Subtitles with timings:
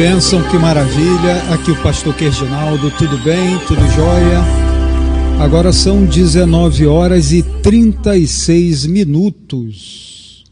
[0.00, 1.52] bênção, que maravilha.
[1.52, 3.58] Aqui o pastor Querginaldo, tudo bem?
[3.68, 4.38] Tudo jóia?
[5.38, 10.46] Agora são 19 horas e 36 minutos.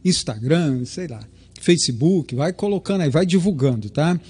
[0.04, 1.26] Instagram, sei lá,
[1.60, 4.20] Facebook, vai colocando aí, vai divulgando, tá?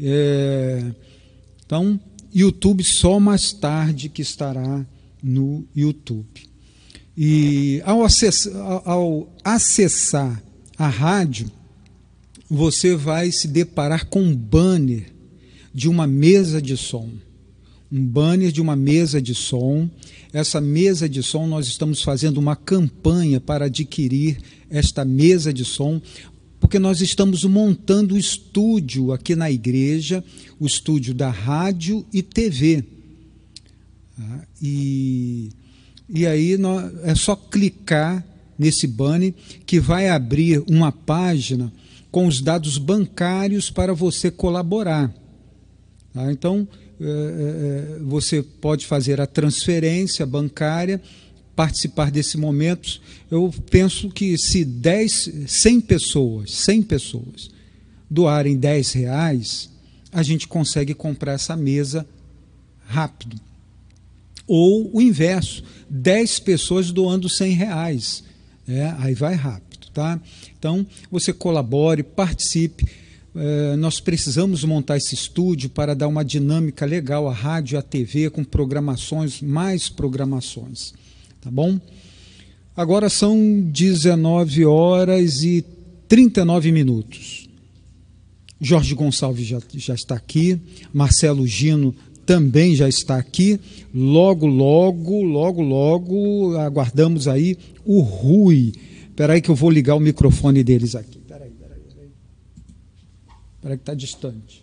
[0.00, 0.84] É,
[1.64, 2.00] então,
[2.34, 4.84] YouTube só mais tarde que estará
[5.22, 6.26] no YouTube.
[7.16, 8.52] E ao acessar,
[8.84, 10.42] ao acessar
[10.76, 11.48] a rádio,
[12.50, 15.12] você vai se deparar com um banner
[15.72, 17.08] de uma mesa de som
[17.90, 19.88] um banner de uma mesa de som.
[20.32, 26.00] Essa mesa de som, nós estamos fazendo uma campanha para adquirir esta mesa de som,
[26.58, 30.24] porque nós estamos montando o estúdio aqui na igreja,
[30.58, 32.84] o estúdio da rádio e TV.
[34.16, 34.46] Tá?
[34.60, 35.50] E,
[36.08, 38.24] e aí nós, é só clicar
[38.58, 39.34] nesse banner
[39.66, 41.72] que vai abrir uma página
[42.10, 45.12] com os dados bancários para você colaborar.
[46.12, 46.32] Tá?
[46.32, 46.66] Então,
[48.02, 51.00] você pode fazer a transferência bancária,
[51.54, 53.00] participar desse momento.
[53.30, 57.50] Eu penso que se 10, 100 pessoas, 100 pessoas
[58.10, 59.70] doarem 10 reais,
[60.12, 62.06] a gente consegue comprar essa mesa
[62.86, 63.40] rápido.
[64.46, 68.24] Ou o inverso, 10 pessoas doando 100 reais.
[68.68, 70.20] É, aí vai rápido, tá?
[70.58, 72.86] Então, você colabore, participe
[73.36, 78.30] é, nós precisamos montar esse estúdio para dar uma dinâmica legal à rádio à TV
[78.30, 80.92] com programações, mais programações.
[81.40, 81.80] Tá bom?
[82.76, 85.64] Agora são 19 horas e
[86.08, 87.48] 39 minutos.
[88.60, 90.58] Jorge Gonçalves já, já está aqui,
[90.92, 93.60] Marcelo Gino também já está aqui.
[93.94, 98.72] Logo, logo, logo, logo, aguardamos aí o Rui.
[99.08, 101.18] Espera aí que eu vou ligar o microfone deles aqui.
[103.64, 104.62] Espera que está distante.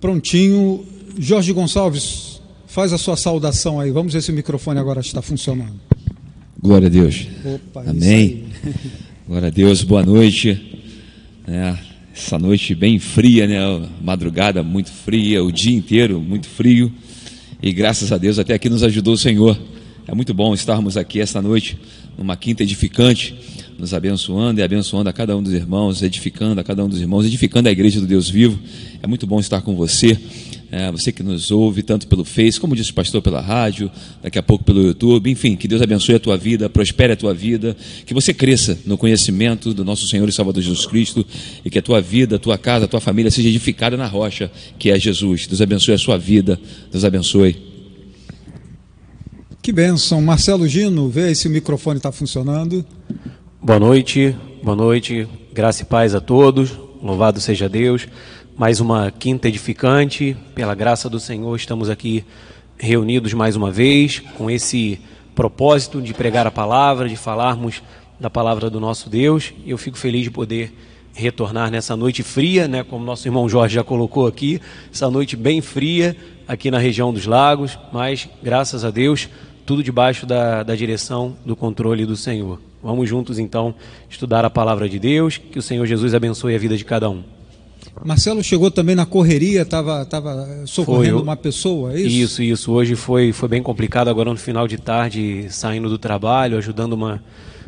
[0.00, 0.84] Prontinho.
[1.16, 3.92] Jorge Gonçalves, faz a sua saudação aí.
[3.92, 5.80] Vamos ver se o microfone agora está funcionando.
[6.60, 7.28] Glória a Deus.
[7.44, 8.46] Opa, Amém.
[9.24, 10.82] Glória a Deus, boa noite.
[11.46, 11.78] É,
[12.12, 13.88] essa noite bem fria, né?
[14.02, 16.92] Madrugada muito fria, o dia inteiro muito frio.
[17.62, 19.56] E graças a Deus até aqui nos ajudou o Senhor.
[20.08, 21.78] É muito bom estarmos aqui esta noite
[22.16, 26.84] numa quinta edificante nos abençoando e abençoando a cada um dos irmãos, edificando a cada
[26.84, 28.58] um dos irmãos, edificando a igreja do Deus vivo.
[29.00, 30.18] É muito bom estar com você.
[30.70, 33.90] É, você que nos ouve tanto pelo Face, como disse o pastor, pela rádio,
[34.22, 37.32] daqui a pouco pelo YouTube, enfim, que Deus abençoe a tua vida, prospere a tua
[37.32, 37.74] vida,
[38.04, 41.24] que você cresça no conhecimento do nosso Senhor e Salvador Jesus Cristo
[41.64, 44.50] e que a tua vida, a tua casa, a tua família seja edificada na rocha
[44.78, 45.46] que é Jesus.
[45.46, 46.60] Deus abençoe a sua vida,
[46.92, 47.56] Deus abençoe.
[49.62, 50.20] Que bênção.
[50.20, 52.84] Marcelo Gino, vê se o microfone está funcionando.
[53.60, 58.06] Boa noite, boa noite, graça e paz a todos, louvado seja Deus.
[58.56, 62.24] Mais uma quinta edificante, pela graça do Senhor, estamos aqui
[62.78, 65.00] reunidos mais uma vez, com esse
[65.34, 67.82] propósito de pregar a palavra, de falarmos
[68.18, 69.52] da palavra do nosso Deus.
[69.66, 70.72] Eu fico feliz de poder
[71.12, 74.60] retornar nessa noite fria, né, como nosso irmão Jorge já colocou aqui,
[74.92, 76.16] essa noite bem fria
[76.46, 79.28] aqui na região dos lagos, mas graças a Deus,
[79.66, 82.67] tudo debaixo da, da direção, do controle do Senhor.
[82.82, 83.74] Vamos juntos então
[84.08, 87.22] estudar a palavra de Deus, que o Senhor Jesus abençoe a vida de cada um.
[88.04, 92.08] Marcelo chegou também na correria, estava tava socorrendo foi, uma pessoa, é isso?
[92.08, 92.72] Isso, isso.
[92.72, 97.22] Hoje foi, foi bem complicado, agora no final de tarde, saindo do trabalho, ajudando uma.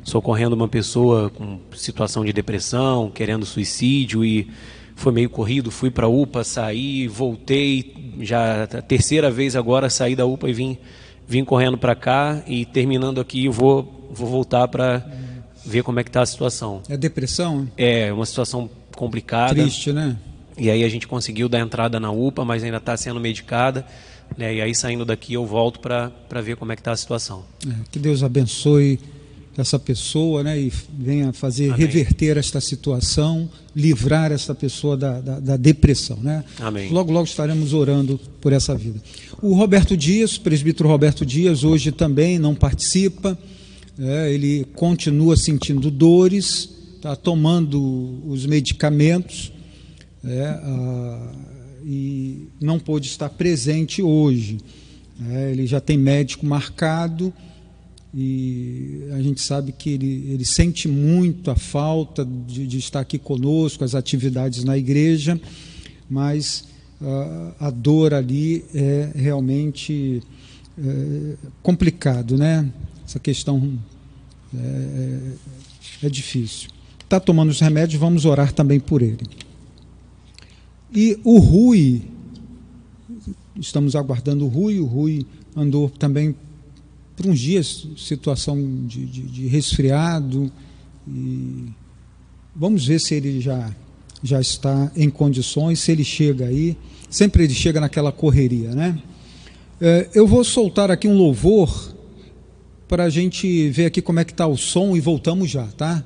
[0.04, 4.48] socorrendo uma pessoa com situação de depressão, querendo suicídio e
[4.94, 10.14] foi meio corrido, fui para a UPA, saí, voltei, já a terceira vez agora saí
[10.14, 10.78] da UPA e vim,
[11.26, 15.04] vim correndo para cá e terminando aqui vou, vou voltar para
[15.64, 16.82] ver como é que está a situação.
[16.88, 17.68] É depressão?
[17.76, 19.54] É, uma situação complicada.
[19.54, 20.16] Triste, né?
[20.58, 23.86] E aí a gente conseguiu dar entrada na UPA, mas ainda está sendo medicada.
[24.36, 24.56] Né?
[24.56, 27.44] E aí saindo daqui eu volto para ver como é que está a situação.
[27.66, 28.98] É, que Deus abençoe
[29.56, 31.86] essa pessoa né, e venha fazer Amém.
[31.86, 36.16] reverter esta situação, livrar essa pessoa da, da, da, depressão.
[36.18, 36.44] Né?
[36.58, 36.90] Amém.
[36.90, 39.00] Logo, logo estaremos orando por essa vida.
[39.42, 43.38] O Roberto Dias, o presbítero Roberto Dias, hoje também não participa,
[44.00, 49.52] é, ele continua sentindo dores, está tomando os medicamentos
[50.25, 51.32] é, a,
[51.85, 54.58] e não pôde estar presente hoje.
[55.29, 57.32] É, ele já tem médico marcado
[58.14, 63.19] e a gente sabe que ele, ele sente muito a falta de, de estar aqui
[63.19, 65.38] conosco, as atividades na igreja,
[66.08, 66.64] mas
[67.00, 70.23] uh, a dor ali é realmente
[70.76, 72.69] é, complicado, né?
[73.06, 73.79] Essa questão
[74.55, 75.37] é,
[76.02, 76.70] é, é difícil.
[77.02, 79.26] Está tomando os remédios, vamos orar também por ele.
[80.93, 82.02] E o Rui,
[83.56, 85.26] estamos aguardando o Rui, o Rui
[85.56, 86.35] andou também
[87.17, 88.56] por uns dias, situação
[88.87, 90.50] de, de, de resfriado.
[91.06, 91.67] E
[92.55, 93.75] vamos ver se ele já,
[94.23, 96.76] já está em condições, se ele chega aí.
[97.08, 99.00] Sempre ele chega naquela correria, né?
[99.81, 101.94] É, eu vou soltar aqui um louvor
[102.90, 106.02] para a gente ver aqui como é que está o som e voltamos já, tá?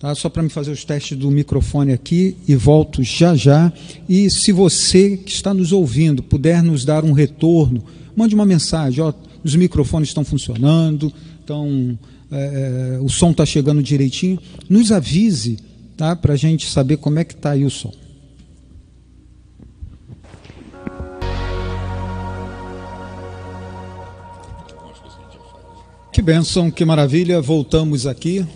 [0.00, 0.12] tá?
[0.12, 3.72] Só para me fazer os testes do microfone aqui e volto já já.
[4.08, 7.84] E se você que está nos ouvindo puder nos dar um retorno,
[8.16, 9.14] mande uma mensagem, ó
[9.44, 11.12] os microfones estão funcionando,
[11.44, 11.96] então
[12.28, 14.36] é, é o som está chegando direitinho.
[14.68, 15.58] Nos avise,
[15.96, 16.16] tá?
[16.16, 17.92] Para a gente saber como é que está aí o som.
[26.32, 28.46] Bênção, que maravilha, voltamos aqui.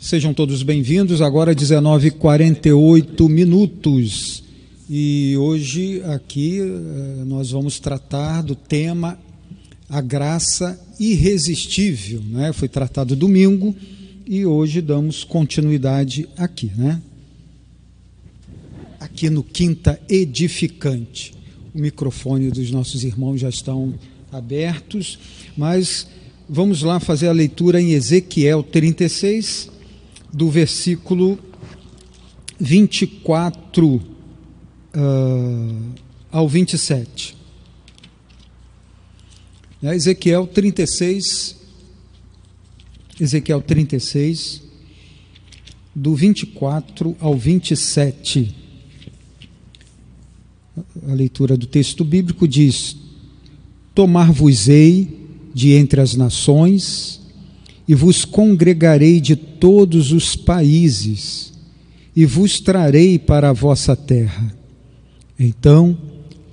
[0.00, 1.20] Sejam todos bem-vindos.
[1.20, 4.42] Agora 19h48 minutos.
[4.88, 9.18] E hoje aqui eh, nós vamos tratar do tema
[9.86, 12.54] a graça irresistível, né?
[12.54, 13.76] Foi tratado domingo
[14.26, 17.02] e hoje damos continuidade aqui, né?
[18.98, 21.34] Aqui no Quinta Edificante.
[21.74, 23.92] O microfone dos nossos irmãos já estão
[24.32, 25.18] abertos,
[25.54, 26.06] mas
[26.52, 29.70] vamos lá fazer a leitura em Ezequiel 36,
[30.32, 31.38] do versículo
[32.58, 34.02] 24 uh,
[36.28, 37.36] ao 27.
[39.80, 39.94] Né?
[39.94, 41.56] Ezequiel 36,
[43.20, 44.62] Ezequiel 36,
[45.94, 48.56] do 24 ao 27.
[51.06, 52.96] A leitura do texto bíblico diz:
[53.94, 55.19] Tomar-vos-ei
[55.60, 57.20] de entre as nações,
[57.86, 61.52] e vos congregarei de todos os países,
[62.16, 64.54] e vos trarei para a vossa terra.
[65.38, 65.98] Então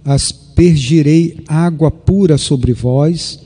[0.04, 3.40] as aspergirei água pura sobre vós,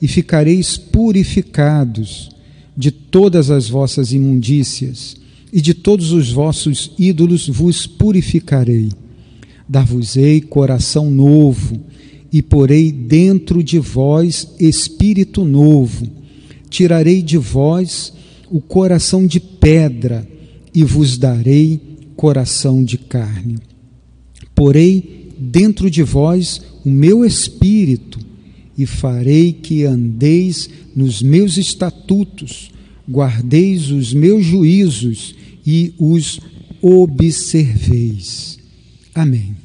[0.00, 2.30] e ficareis purificados
[2.76, 5.16] de todas as vossas imundícias,
[5.52, 8.90] e de todos os vossos ídolos vos purificarei.
[9.66, 11.80] Dar-vos-ei coração novo,
[12.32, 16.06] e porei dentro de vós espírito novo.
[16.68, 18.12] Tirarei de vós
[18.50, 20.28] o coração de pedra,
[20.72, 21.80] e vos darei
[22.16, 23.58] coração de carne.
[24.54, 28.18] Porei dentro de vós o meu espírito,
[28.76, 32.70] e farei que andeis nos meus estatutos,
[33.08, 35.34] guardeis os meus juízos
[35.66, 36.40] e os
[36.80, 38.58] observeis.
[39.14, 39.59] Amém.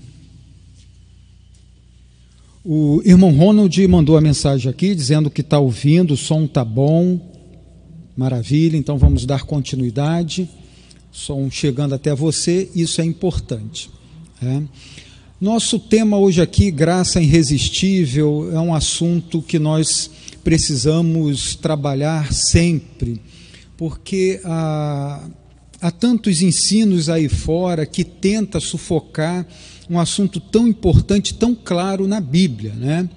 [2.67, 7.19] O irmão Ronald mandou a mensagem aqui dizendo que está ouvindo, o som está bom,
[8.17, 10.49] maravilha, então vamos dar continuidade.
[11.11, 13.91] Som chegando até você, isso é importante.
[14.41, 14.63] É.
[15.39, 20.09] Nosso tema hoje aqui, graça irresistível, é um assunto que nós
[20.43, 23.21] precisamos trabalhar sempre,
[23.77, 25.23] porque há,
[25.79, 29.45] há tantos ensinos aí fora que tenta sufocar
[29.89, 33.09] um assunto tão importante, tão claro na Bíblia, né?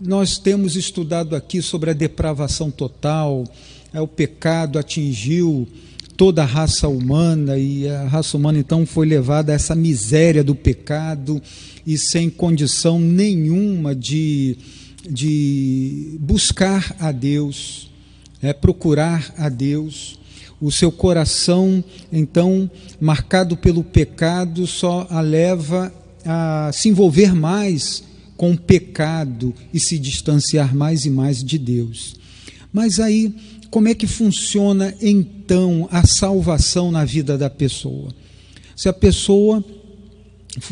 [0.00, 3.44] Nós temos estudado aqui sobre a depravação total,
[3.92, 5.68] é, o pecado atingiu
[6.16, 10.54] toda a raça humana, e a raça humana então foi levada a essa miséria do
[10.54, 11.40] pecado
[11.86, 14.56] e sem condição nenhuma de,
[15.08, 17.90] de buscar a Deus,
[18.42, 20.19] é, procurar a Deus.
[20.60, 25.92] O seu coração, então, marcado pelo pecado, só a leva
[26.24, 28.04] a se envolver mais
[28.36, 32.14] com o pecado e se distanciar mais e mais de Deus.
[32.72, 33.34] Mas aí,
[33.70, 38.12] como é que funciona então a salvação na vida da pessoa?
[38.76, 39.64] Se a pessoa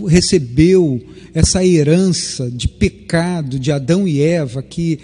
[0.07, 1.01] recebeu
[1.33, 4.99] essa herança de pecado de Adão e Eva que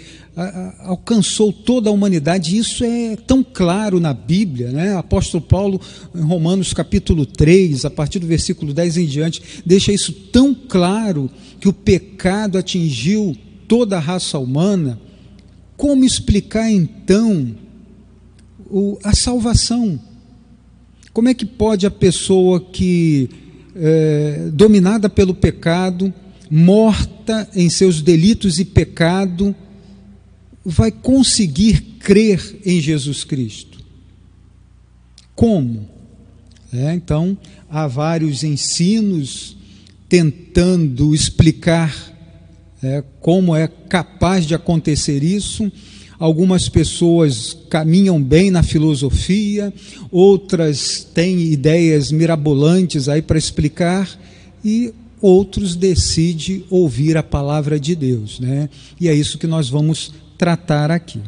[0.79, 2.57] alcançou toda a humanidade.
[2.57, 4.95] Isso é tão claro na Bíblia, né?
[4.95, 5.79] Apóstolo Paulo,
[6.13, 11.31] em Romanos capítulo 3, a partir do versículo 10 em diante, deixa isso tão claro
[11.59, 13.35] que o pecado atingiu
[13.67, 14.99] toda a raça humana.
[15.77, 17.55] Como explicar então
[18.69, 19.99] o, a salvação?
[21.13, 23.29] Como é que pode a pessoa que
[23.75, 26.13] é, dominada pelo pecado,
[26.49, 29.55] morta em seus delitos e pecado,
[30.63, 33.79] vai conseguir crer em Jesus Cristo?
[35.35, 35.87] Como?
[36.73, 37.37] É, então,
[37.69, 39.55] há vários ensinos
[40.07, 41.93] tentando explicar
[42.81, 45.71] é, como é capaz de acontecer isso.
[46.17, 49.73] Algumas pessoas caminham bem na filosofia,
[50.11, 54.09] outras têm ideias mirabolantes aí para explicar
[54.63, 58.69] e outros decidem ouvir a palavra de Deus, né?
[58.99, 61.19] E é isso que nós vamos tratar aqui.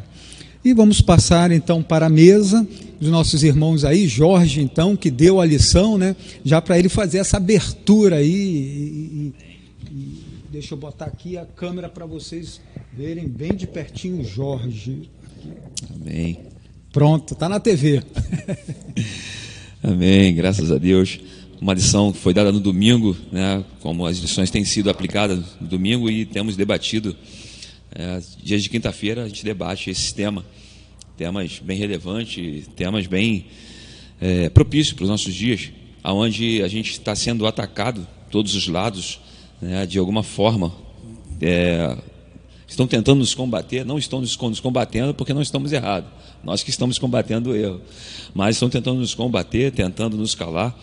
[0.64, 2.66] E vamos passar então para a mesa
[3.00, 6.16] dos nossos irmãos aí, Jorge então, que deu a lição, né?
[6.44, 9.32] Já para ele fazer essa abertura aí e,
[9.90, 12.60] e, e deixa eu botar aqui a câmera para vocês
[12.92, 15.08] verem bem de pertinho Jorge.
[15.94, 16.40] Amém.
[16.92, 18.02] Pronto, está na TV.
[19.82, 21.20] Amém, graças a Deus.
[21.60, 25.68] Uma lição que foi dada no domingo, né, como as lições têm sido aplicadas no
[25.68, 27.14] domingo e temos debatido.
[27.94, 30.44] É, dias de quinta-feira a gente debate esse tema,
[31.16, 33.46] temas bem relevantes, temas bem
[34.20, 35.70] é, propícios para os nossos dias,
[36.02, 39.20] aonde a gente está sendo atacado todos os lados,
[39.60, 40.72] né, de alguma forma.
[41.40, 41.96] É,
[42.66, 46.10] estão tentando nos combater, não estão nos combatendo porque não estamos errados.
[46.42, 47.80] Nós que estamos combatendo o erro.
[48.34, 50.76] Mas estão tentando nos combater, tentando nos calar.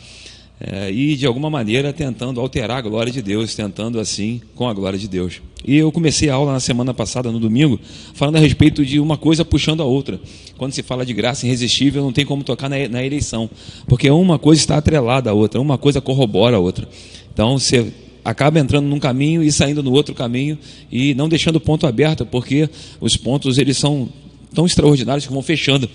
[0.59, 4.73] É, e de alguma maneira tentando alterar a glória de Deus, tentando assim com a
[4.73, 5.41] glória de Deus.
[5.67, 7.79] E eu comecei a aula na semana passada, no domingo,
[8.13, 10.19] falando a respeito de uma coisa puxando a outra.
[10.57, 13.49] Quando se fala de graça irresistível, não tem como tocar na, na eleição,
[13.85, 16.87] porque uma coisa está atrelada à outra, uma coisa corrobora a outra.
[17.33, 17.91] Então você
[18.25, 20.57] acaba entrando num caminho e saindo no outro caminho
[20.91, 22.67] e não deixando o ponto aberto, porque
[22.99, 24.09] os pontos eles são
[24.51, 25.85] tão extraordinários que vão fechando.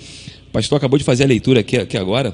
[0.49, 2.33] O pastor acabou de fazer a leitura aqui, aqui agora,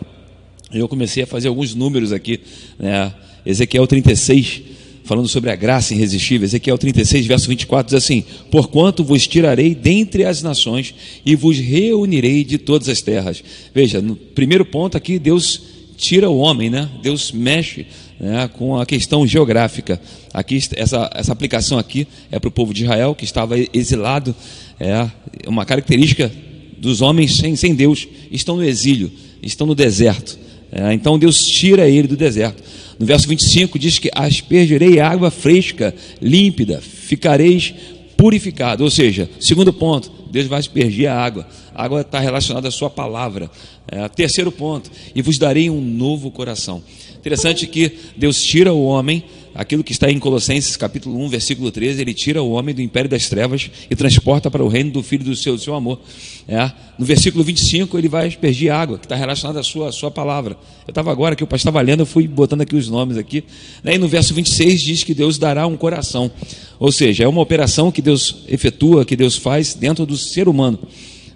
[0.70, 2.40] e eu comecei a fazer alguns números aqui,
[2.78, 3.12] né?
[3.46, 4.62] Ezequiel 36,
[5.04, 6.44] falando sobre a graça irresistível.
[6.44, 12.44] Ezequiel 36, verso 24 diz assim: Porquanto vos tirarei dentre as nações e vos reunirei
[12.44, 13.42] de todas as terras.
[13.72, 15.62] Veja, no primeiro ponto aqui, Deus
[15.96, 16.90] tira o homem, né?
[17.02, 17.86] Deus mexe
[18.18, 20.00] né, com a questão geográfica.
[20.32, 24.34] Aqui, essa, essa aplicação aqui é para o povo de Israel que estava exilado.
[24.78, 25.08] É
[25.46, 26.30] uma característica
[26.78, 29.10] dos homens sem, sem Deus, estão no exílio,
[29.42, 30.38] estão no deserto.
[30.70, 32.62] É, então Deus tira ele do deserto.
[32.98, 37.74] No verso 25 diz que aspergerei água fresca, límpida, ficareis
[38.16, 38.82] purificado.
[38.82, 41.46] Ou seja, segundo ponto, Deus vai aspergir a água.
[41.74, 43.50] A água está relacionada à sua palavra.
[43.88, 46.82] É, terceiro ponto, e vos darei um novo coração.
[47.26, 52.00] Interessante que Deus tira o homem, aquilo que está em Colossenses capítulo 1, versículo 13,
[52.00, 55.24] ele tira o homem do império das trevas e transporta para o reino do Filho
[55.24, 55.98] do seu, do seu amor.
[56.46, 56.70] É.
[56.96, 60.56] No versículo 25, ele vai aspergir água, que está relacionada à sua, à sua palavra.
[60.86, 63.42] Eu estava agora que o pastor estava lendo, eu fui botando aqui os nomes aqui.
[63.82, 63.96] Né?
[63.96, 66.30] E no verso 26 diz que Deus dará um coração.
[66.78, 70.78] Ou seja, é uma operação que Deus efetua, que Deus faz dentro do ser humano.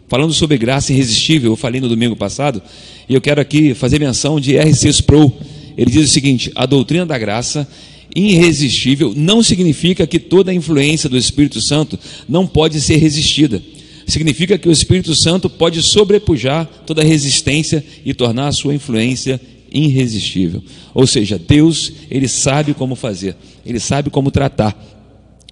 [0.07, 2.63] Falando sobre graça irresistível, eu falei no domingo passado,
[3.09, 4.89] e eu quero aqui fazer menção de R.C.
[4.89, 5.37] Sproul
[5.81, 7.67] ele diz o seguinte: a doutrina da graça
[8.15, 13.63] irresistível não significa que toda a influência do Espírito Santo não pode ser resistida.
[14.07, 19.41] Significa que o Espírito Santo pode sobrepujar toda resistência e tornar a sua influência
[19.73, 20.63] irresistível.
[20.93, 23.35] Ou seja, Deus, ele sabe como fazer,
[23.65, 24.77] ele sabe como tratar.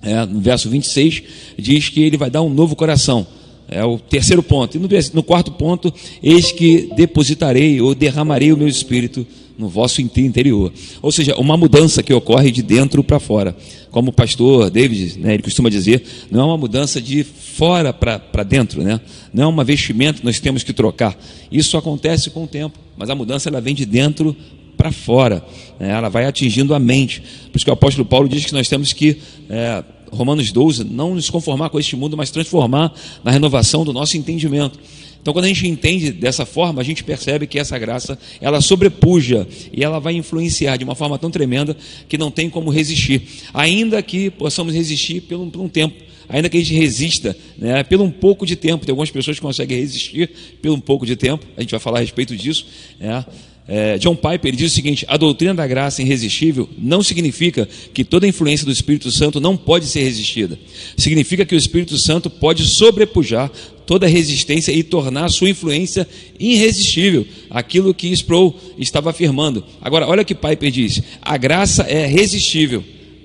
[0.03, 1.23] É, no verso 26
[1.59, 3.27] diz que ele vai dar um novo coração.
[3.67, 4.77] É o terceiro ponto.
[4.77, 5.93] E no, no quarto ponto,
[6.23, 9.27] eis que depositarei ou derramarei o meu espírito
[9.59, 10.73] no vosso interior.
[11.03, 13.57] Ou seja, uma mudança que ocorre de dentro para fora.
[13.91, 18.45] Como o pastor David, né, ele costuma dizer, não é uma mudança de fora para
[18.45, 19.01] dentro, né?
[19.35, 21.19] não é uma vestimenta que nós temos que trocar.
[21.51, 24.37] Isso acontece com o tempo, mas a mudança ela vem de dentro
[24.77, 25.45] para fora,
[25.81, 25.91] né?
[25.91, 27.21] ela vai atingindo a mente.
[27.51, 29.19] Por isso que o apóstolo Paulo diz que nós temos que,
[29.51, 32.93] é, Romanos 12, não nos conformar com este mundo, mas transformar
[33.25, 34.79] na renovação do nosso entendimento.
[35.21, 39.47] Então, quando a gente entende dessa forma, a gente percebe que essa graça, ela sobrepuja
[39.73, 41.77] e ela vai influenciar de uma forma tão tremenda
[42.09, 43.23] que não tem como resistir.
[43.53, 45.95] Ainda que possamos resistir por um, por um tempo,
[46.29, 48.85] ainda que a gente resista né, pelo um pouco de tempo.
[48.85, 50.31] Tem algumas pessoas que conseguem resistir
[50.63, 52.67] pelo um pouco de tempo, a gente vai falar a respeito disso.
[53.01, 53.25] Né?
[53.71, 58.25] É, John Piper diz o seguinte: a doutrina da graça irresistível não significa que toda
[58.25, 60.59] a influência do Espírito Santo não pode ser resistida.
[60.97, 63.53] Significa que o Espírito Santo pode sobrepujar
[63.89, 66.07] toda resistência e tornar sua influência
[66.39, 67.27] irresistível.
[67.49, 69.65] Aquilo que Sproul estava afirmando.
[69.81, 72.85] Agora, olha o que Piper diz: a graça é resistível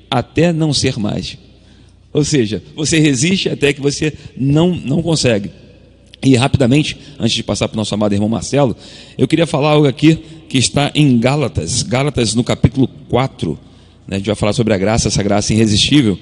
[0.09, 1.37] até não ser mais.
[2.13, 5.51] Ou seja, você resiste até que você não, não consegue.
[6.23, 8.73] E rapidamente, antes de passar para o nosso amado irmão Marcelo,
[9.17, 10.17] eu queria falar algo aqui
[10.47, 13.59] que está em Gálatas, Gálatas no capítulo 4.
[14.07, 16.17] Né, a gente vai falar sobre a graça, essa graça irresistível.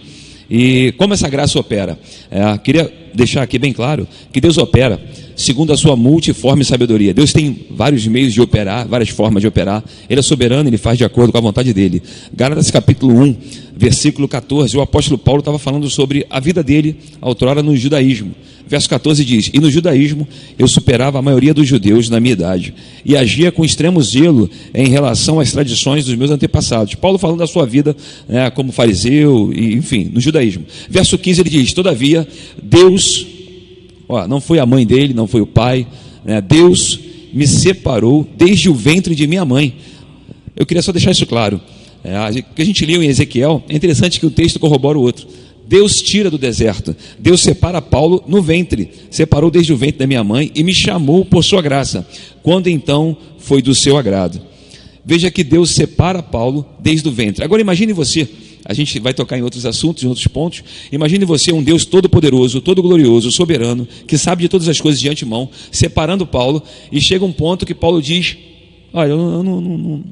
[0.52, 1.98] E como essa graça opera?
[2.30, 5.00] É, queria deixar aqui bem claro que Deus opera
[5.42, 7.14] segundo a sua multiforme sabedoria.
[7.14, 9.84] Deus tem vários meios de operar, várias formas de operar.
[10.10, 12.02] Ele é soberano, ele faz de acordo com a vontade dele.
[12.34, 13.36] Gálatas capítulo 1,
[13.76, 18.34] versículo 14, o apóstolo Paulo estava falando sobre a vida dele, outrora no judaísmo.
[18.68, 20.26] Verso 14 diz: E no judaísmo
[20.58, 24.88] eu superava a maioria dos judeus na minha idade e agia com extremo zelo em
[24.88, 26.96] relação às tradições dos meus antepassados.
[26.96, 27.94] Paulo falando da sua vida
[28.30, 30.64] né, como fariseu, e, enfim, no judaísmo.
[30.90, 32.26] Verso 15 ele diz: Todavia,
[32.64, 33.28] Deus,
[34.12, 35.88] ó, não foi a mãe dele, não foi o pai,
[36.24, 37.00] né, Deus
[37.34, 39.76] me separou desde o ventre de minha mãe.
[40.56, 41.60] Eu queria só deixar isso claro.
[42.04, 45.28] É, que a gente leu em Ezequiel, é interessante que o texto corrobora o outro.
[45.68, 46.94] Deus tira do deserto.
[47.18, 48.92] Deus separa Paulo no ventre.
[49.10, 52.06] Separou desde o ventre da minha mãe e me chamou por sua graça.
[52.44, 54.42] Quando então foi do seu agrado.
[55.06, 57.44] Veja que Deus separa Paulo desde o ventre.
[57.44, 58.28] Agora imagine você,
[58.66, 60.64] a gente vai tocar em outros assuntos, em outros pontos.
[60.92, 65.50] Imagine você um Deus todo-poderoso, todo-glorioso, soberano, que sabe de todas as coisas de antemão,
[65.72, 68.38] separando Paulo, e chega um ponto que Paulo diz:
[68.94, 70.04] Olha, eu não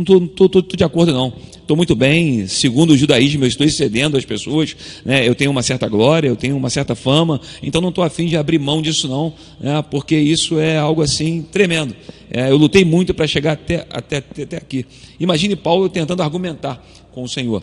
[0.00, 1.32] estou de acordo, não.
[1.52, 5.26] Estou muito bem, segundo o judaísmo, eu estou excedendo as pessoas, né?
[5.26, 8.36] eu tenho uma certa glória, eu tenho uma certa fama, então não estou afim de
[8.36, 9.82] abrir mão disso, não, né?
[9.90, 11.94] porque isso é algo assim tremendo.
[12.30, 14.84] É, eu lutei muito para chegar até, até, até aqui.
[15.20, 17.62] Imagine Paulo tentando argumentar com o Senhor.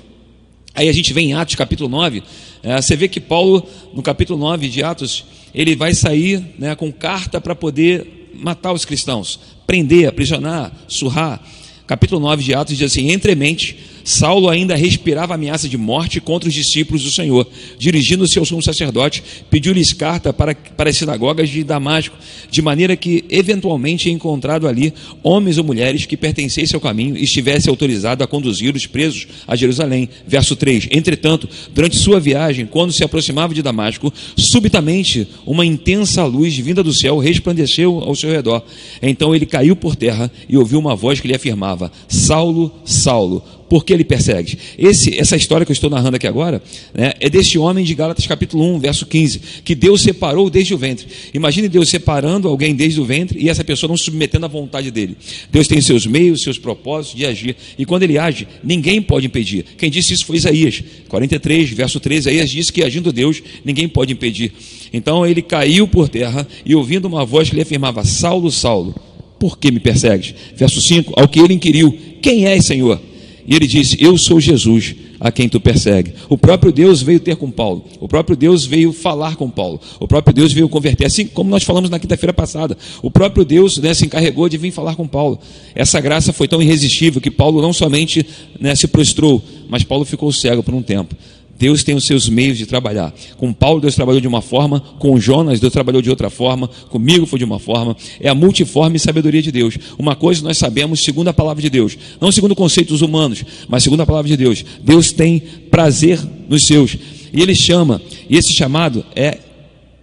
[0.75, 2.23] Aí a gente vem em Atos capítulo 9,
[2.63, 6.91] é, você vê que Paulo, no capítulo 9 de Atos, ele vai sair né, com
[6.91, 11.41] carta para poder matar os cristãos, prender, aprisionar, surrar.
[11.85, 16.53] Capítulo 9 de Atos diz assim: Entremente, Saulo ainda respirava ameaça de morte contra os
[16.53, 17.47] discípulos do Senhor.
[17.77, 22.15] Dirigindo-se ao sumo sacerdote, pediu-lhes carta para, para as sinagogas de Damasco,
[22.49, 27.69] de maneira que, eventualmente, encontrado ali homens ou mulheres que pertencessem ao caminho e estivesse
[27.69, 30.09] autorizado a conduzir os presos a Jerusalém.
[30.27, 36.57] Verso 3: Entretanto, durante sua viagem, quando se aproximava de Damasco, subitamente uma intensa luz
[36.57, 38.63] vinda do céu resplandeceu ao seu redor.
[39.01, 43.85] Então ele caiu por terra e ouviu uma voz que lhe afirmava: Saulo, Saulo por
[43.85, 44.57] que ele persegue?
[44.77, 46.61] Esse, essa história que eu estou narrando aqui agora
[46.93, 50.77] né, é desse homem de Gálatas capítulo 1, verso 15, que Deus separou desde o
[50.77, 51.07] ventre.
[51.33, 55.17] Imagine Deus separando alguém desde o ventre e essa pessoa não submetendo à vontade dele.
[55.51, 57.55] Deus tem seus meios, seus propósitos de agir.
[57.77, 59.65] E quando ele age, ninguém pode impedir.
[59.77, 62.29] Quem disse isso foi Isaías, 43, verso 13.
[62.29, 64.53] Isaías disse que agindo Deus, ninguém pode impedir.
[64.91, 68.95] Então ele caiu por terra e ouvindo uma voz que lhe afirmava: Saulo, Saulo,
[69.39, 70.35] por que me persegues?
[70.55, 73.01] Verso 5: Ao que ele inquiriu: Quem és, Senhor?
[73.45, 76.13] E ele disse: Eu sou Jesus a quem tu persegue.
[76.27, 77.85] O próprio Deus veio ter com Paulo.
[77.99, 79.79] O próprio Deus veio falar com Paulo.
[79.99, 81.05] O próprio Deus veio converter.
[81.05, 82.77] Assim como nós falamos na quinta-feira passada.
[83.01, 85.39] O próprio Deus né, se encarregou de vir falar com Paulo.
[85.73, 88.25] Essa graça foi tão irresistível que Paulo não somente
[88.59, 91.15] né, se prostrou, mas Paulo ficou cego por um tempo.
[91.57, 93.13] Deus tem os seus meios de trabalhar.
[93.37, 97.25] Com Paulo, Deus trabalhou de uma forma, com Jonas, Deus trabalhou de outra forma, comigo
[97.25, 97.95] foi de uma forma.
[98.19, 99.77] É a multiforme sabedoria de Deus.
[99.97, 104.01] Uma coisa nós sabemos segundo a palavra de Deus, não segundo conceitos humanos, mas segundo
[104.01, 104.65] a palavra de Deus.
[104.83, 106.97] Deus tem prazer nos seus.
[107.31, 109.37] E ele chama, e esse chamado é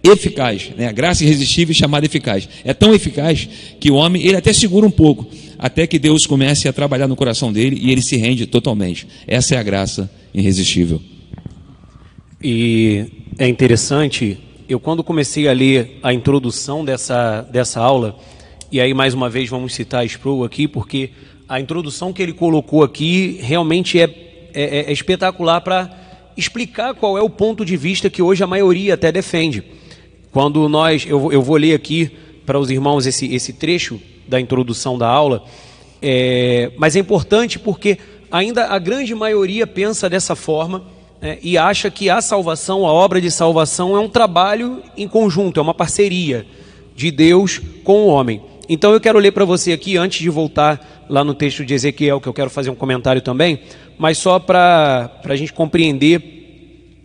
[0.03, 0.87] eficaz, né?
[0.87, 2.49] A graça irresistível chamada eficaz.
[2.63, 3.47] É tão eficaz
[3.79, 5.27] que o homem, ele até segura um pouco,
[5.59, 9.07] até que Deus comece a trabalhar no coração dele e ele se rende totalmente.
[9.27, 11.01] Essa é a graça irresistível.
[12.43, 13.05] E
[13.37, 18.17] é interessante, eu quando comecei a ler a introdução dessa, dessa aula,
[18.71, 21.11] e aí mais uma vez vamos citar Sproul aqui, porque
[21.47, 24.05] a introdução que ele colocou aqui realmente é,
[24.55, 25.95] é, é espetacular para
[26.35, 29.63] explicar qual é o ponto de vista que hoje a maioria até defende.
[30.31, 32.09] Quando nós, eu, eu vou ler aqui
[32.43, 35.45] para os irmãos esse, esse trecho da introdução da aula,
[36.01, 37.99] é, mas é importante porque
[38.31, 43.21] ainda a grande maioria pensa dessa forma né, e acha que a salvação, a obra
[43.21, 46.45] de salvação, é um trabalho em conjunto, é uma parceria
[46.95, 48.41] de Deus com o homem.
[48.67, 52.19] Então eu quero ler para você aqui, antes de voltar lá no texto de Ezequiel,
[52.19, 53.59] que eu quero fazer um comentário também,
[53.97, 56.39] mas só para a gente compreender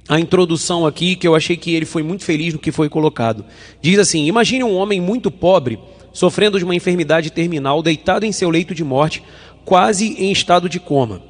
[0.08, 3.44] a introdução aqui, que eu achei que ele foi muito feliz no que foi colocado.
[3.82, 5.78] Diz assim: Imagine um homem muito pobre,
[6.12, 9.22] sofrendo de uma enfermidade terminal, deitado em seu leito de morte,
[9.64, 11.20] quase em estado de coma.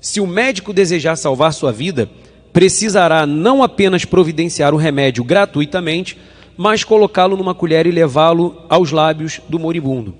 [0.00, 2.08] Se o médico desejar salvar sua vida,
[2.52, 6.16] precisará não apenas providenciar o remédio gratuitamente,
[6.56, 10.14] mas colocá-lo numa colher e levá-lo aos lábios do moribundo.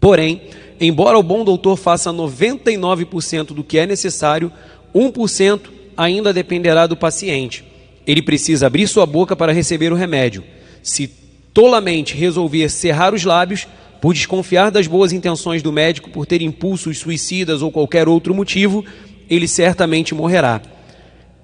[0.00, 0.42] Porém,
[0.80, 4.52] embora o bom doutor faça 99% do que é necessário,
[4.94, 5.60] 1%
[5.96, 7.64] ainda dependerá do paciente.
[8.06, 10.42] Ele precisa abrir sua boca para receber o remédio.
[10.82, 11.10] Se
[11.52, 13.66] tolamente resolver cerrar os lábios,
[14.00, 18.84] por desconfiar das boas intenções do médico, por ter impulsos suicidas ou qualquer outro motivo,
[19.28, 20.62] ele certamente morrerá.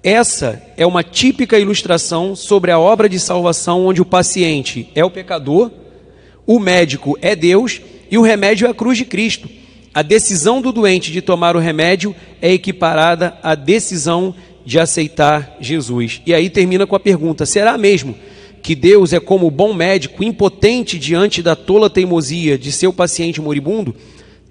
[0.07, 5.11] Essa é uma típica ilustração sobre a obra de salvação onde o paciente é o
[5.11, 5.69] pecador,
[6.47, 9.49] o médico é Deus e o remédio é a cruz de Cristo.
[9.93, 14.33] A decisão do doente de tomar o remédio é equiparada à decisão
[14.65, 16.23] de aceitar Jesus.
[16.25, 18.15] E aí termina com a pergunta: será mesmo
[18.63, 23.41] que Deus é como o bom médico, impotente diante da tola teimosia de seu paciente
[23.41, 23.93] moribundo,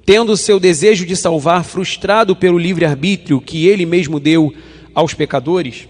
[0.05, 4.53] tendo seu desejo de salvar frustrado pelo livre-arbítrio que ele mesmo deu?
[4.95, 5.87] Aos pecadores.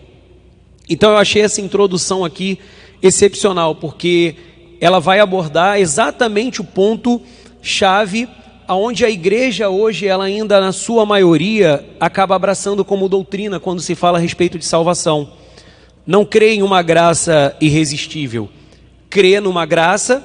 [0.89, 2.59] Então eu achei essa introdução aqui
[3.01, 4.35] excepcional, porque
[4.81, 7.21] ela vai abordar exatamente o ponto
[7.61, 8.27] chave
[8.67, 13.93] aonde a igreja hoje, ela ainda na sua maioria, acaba abraçando como doutrina quando se
[13.93, 15.31] fala a respeito de salvação.
[16.05, 18.49] Não crê em uma graça irresistível,
[19.09, 20.23] crê numa graça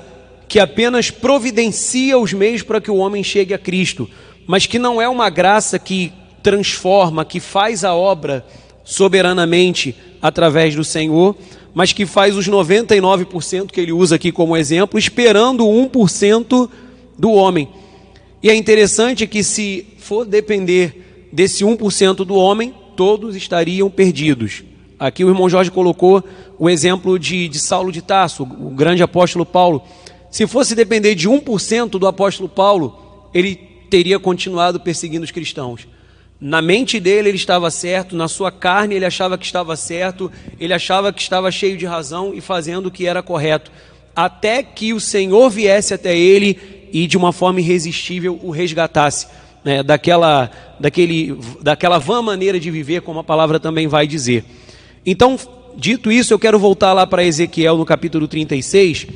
[0.48, 4.08] que apenas providencia os meios para que o homem chegue a Cristo,
[4.46, 6.12] mas que não é uma graça que
[6.42, 8.44] transforma, que faz a obra
[8.84, 11.36] soberanamente através do Senhor,
[11.72, 16.68] mas que faz os 99% que ele usa aqui como exemplo, esperando o 1%
[17.18, 17.68] do homem.
[18.42, 24.64] E é interessante que, se for depender desse 1% do homem, todos estariam perdidos.
[24.98, 26.22] Aqui o irmão Jorge colocou
[26.58, 29.82] o exemplo de, de Saulo de Tarso, o grande apóstolo Paulo.
[30.30, 33.54] Se fosse depender de 1% do apóstolo Paulo, ele
[33.88, 35.86] teria continuado perseguindo os cristãos.
[36.40, 40.72] Na mente dele ele estava certo, na sua carne ele achava que estava certo, ele
[40.72, 43.70] achava que estava cheio de razão e fazendo o que era correto,
[44.16, 49.26] até que o Senhor viesse até ele e de uma forma irresistível o resgatasse
[49.62, 54.42] né, daquela, daquele, daquela vã maneira de viver, como a palavra também vai dizer.
[55.05, 55.38] Então,
[55.76, 59.07] dito isso, eu quero voltar lá para Ezequiel no capítulo 36,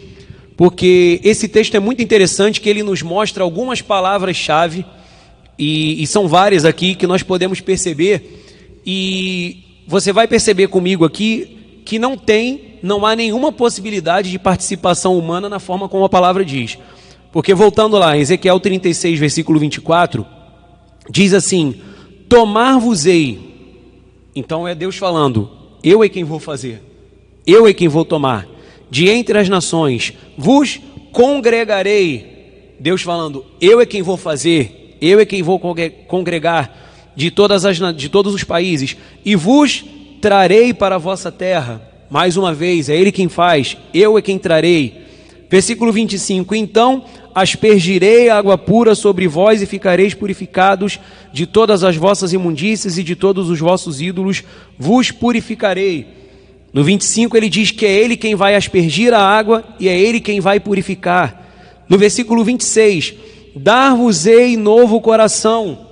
[0.57, 4.85] porque esse texto é muito interessante, que ele nos mostra algumas palavras-chave
[5.59, 8.43] e, e são várias aqui que nós podemos perceber,
[8.85, 15.19] e você vai perceber comigo aqui que não tem, não há nenhuma possibilidade de participação
[15.19, 16.79] humana na forma como a palavra diz.
[17.33, 20.25] Porque voltando lá, Ezequiel 36, versículo 24,
[21.11, 21.75] diz assim:
[22.29, 23.55] Tomar-vos-ei.
[24.35, 25.51] Então é Deus falando:
[25.83, 26.83] Eu é quem vou fazer,
[27.47, 28.47] eu é quem vou tomar.
[28.91, 30.81] De entre as nações vos
[31.13, 32.75] congregarei.
[32.79, 35.59] Deus falando: Eu é quem vou fazer, eu é quem vou
[36.07, 36.85] congregar
[37.17, 39.85] de, todas as, de todos os países, e vos
[40.21, 41.83] trarei para a vossa terra.
[42.11, 45.05] Mais uma vez, é Ele quem faz, eu é quem trarei.
[45.51, 51.01] Versículo 25: Então aspergirei água pura sobre vós e ficareis purificados
[51.33, 54.45] de todas as vossas imundícias e de todos os vossos ídolos,
[54.79, 56.07] vos purificarei.
[56.73, 60.21] No 25 ele diz que é ele quem vai aspergir a água e é ele
[60.21, 61.43] quem vai purificar.
[61.89, 63.15] No versículo 26,
[63.55, 65.87] dar-vos-ei novo coração.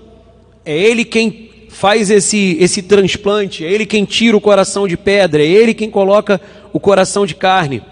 [0.64, 5.42] É Ele quem faz esse, esse transplante, é Ele quem tira o coração de pedra,
[5.42, 6.40] é Ele quem coloca
[6.72, 7.82] o coração de carne.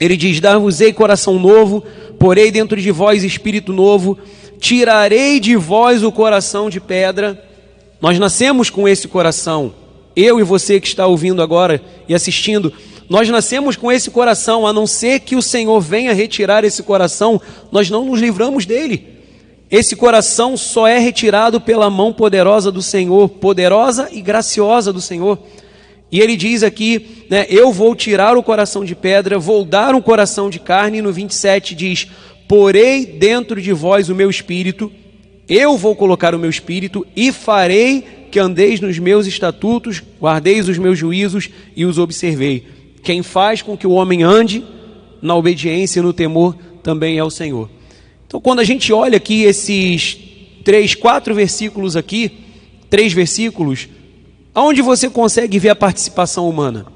[0.00, 1.84] Ele diz: Dar-vos-ei coração novo,
[2.18, 4.18] porei dentro de vós espírito novo,
[4.58, 7.42] tirarei de vós o coração de pedra.
[8.00, 9.72] Nós nascemos com esse coração,
[10.16, 12.72] eu e você que está ouvindo agora e assistindo,
[13.08, 17.40] nós nascemos com esse coração, a não ser que o Senhor venha retirar esse coração,
[17.70, 19.14] nós não nos livramos dele.
[19.70, 25.38] Esse coração só é retirado pela mão poderosa do Senhor, poderosa e graciosa do Senhor.
[26.12, 30.00] E ele diz aqui, né, eu vou tirar o coração de pedra, vou dar um
[30.00, 32.06] coração de carne, e no 27 diz:
[32.46, 34.92] Porei dentro de vós o meu espírito,
[35.46, 40.78] Eu vou colocar o meu espírito e farei que andeis nos meus estatutos, guardeis os
[40.78, 42.64] meus juízos e os observei.
[43.04, 44.64] Quem faz com que o homem ande
[45.20, 47.68] na obediência e no temor também é o Senhor.
[48.26, 50.18] Então, quando a gente olha aqui esses
[50.64, 52.32] três, quatro versículos aqui,
[52.88, 53.88] três versículos,
[54.54, 56.86] aonde você consegue ver a participação humana?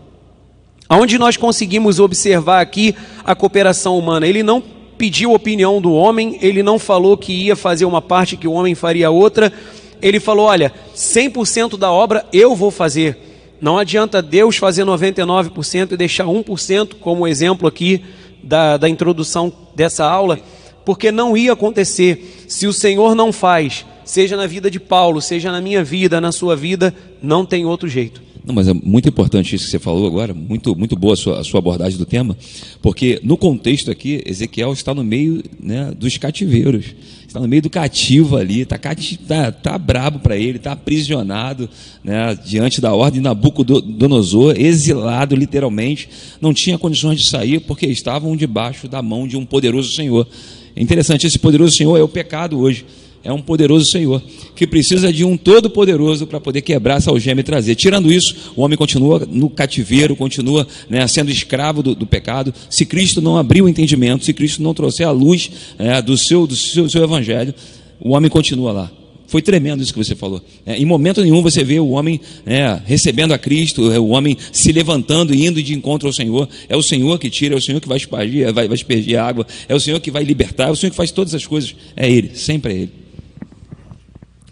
[0.88, 4.26] Aonde nós conseguimos observar aqui a cooperação humana?
[4.26, 4.62] Ele não
[4.96, 8.74] pediu opinião do homem, ele não falou que ia fazer uma parte que o homem
[8.74, 9.52] faria outra.
[10.00, 13.27] Ele falou: olha, 100% da obra eu vou fazer.
[13.60, 18.02] Não adianta Deus fazer 99% e deixar 1% como exemplo aqui
[18.42, 20.38] da, da introdução dessa aula,
[20.84, 22.44] porque não ia acontecer.
[22.46, 26.32] Se o Senhor não faz, seja na vida de Paulo, seja na minha vida, na
[26.32, 28.22] sua vida, não tem outro jeito.
[28.44, 31.40] Não, mas é muito importante isso que você falou agora, muito, muito boa a sua,
[31.40, 32.34] a sua abordagem do tema,
[32.80, 36.94] porque no contexto aqui, Ezequiel está no meio né, dos cativeiros,
[37.28, 41.68] está no meio do cativo ali, está tá, tá brabo para ele, está aprisionado
[42.02, 46.08] né, diante da ordem de Nabucodonosor, exilado literalmente,
[46.40, 50.26] não tinha condições de sair porque estavam debaixo da mão de um poderoso Senhor.
[50.74, 52.86] É interessante, esse poderoso Senhor é o pecado hoje
[53.24, 54.22] é um poderoso Senhor,
[54.54, 57.74] que precisa de um todo-poderoso para poder quebrar essa algema e trazer.
[57.74, 62.54] Tirando isso, o homem continua no cativeiro, continua né, sendo escravo do, do, pecado.
[62.70, 66.46] Se Cristo não abrir o entendimento, se Cristo não trouxer a luz é, do, seu,
[66.46, 67.54] do seu, seu evangelho,
[68.00, 68.90] o homem continua lá.
[69.28, 70.42] Foi tremendo isso que você falou.
[70.64, 74.34] É, em momento nenhum você vê o homem é, recebendo a Cristo, é, o homem
[74.50, 76.48] se levantando e indo de encontro ao Senhor.
[76.66, 79.46] É o Senhor que tira, é o Senhor que vai espargir, vai, vai aspergir água,
[79.68, 81.76] é o Senhor que vai libertar, é o Senhor que faz todas as coisas.
[81.94, 83.07] É Ele, sempre é Ele.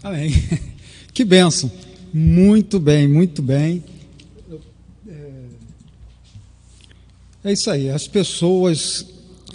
[0.03, 0.31] Amém.
[1.13, 1.71] Que benção.
[2.13, 3.83] Muito bem, muito bem.
[7.47, 7.89] É isso aí.
[7.89, 9.07] As pessoas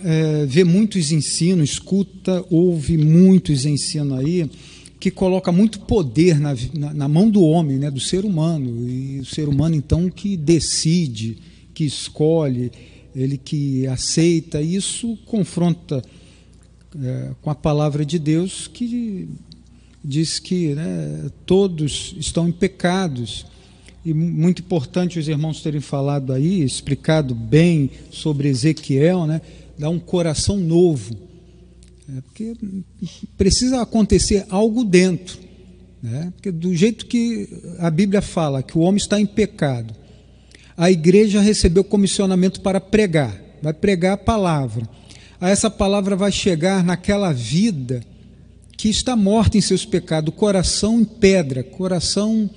[0.02, 4.50] é, vê muitos ensinos, escuta, ouve muitos ensinos aí
[4.98, 9.20] que coloca muito poder na, na, na, mão do homem, né, do ser humano e
[9.20, 11.36] o ser humano então que decide,
[11.74, 12.72] que escolhe,
[13.14, 14.62] ele que aceita.
[14.62, 16.02] Isso confronta
[16.98, 19.28] é, com a palavra de Deus que
[20.04, 23.46] diz que né, todos estão em pecados.
[24.04, 29.40] E muito importante os irmãos terem falado aí, explicado bem sobre Ezequiel, né,
[29.78, 31.14] dá um coração novo.
[32.08, 32.56] É, porque
[33.38, 35.38] precisa acontecer algo dentro.
[36.02, 36.32] Né?
[36.34, 39.94] Porque do jeito que a Bíblia fala que o homem está em pecado,
[40.76, 44.88] a igreja recebeu comissionamento para pregar, vai pregar a palavra.
[45.40, 48.02] Aí essa palavra vai chegar naquela vida
[48.82, 52.50] que está morta em seus pecados, coração em pedra, coração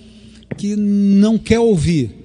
[0.57, 2.15] que não quer ouvir.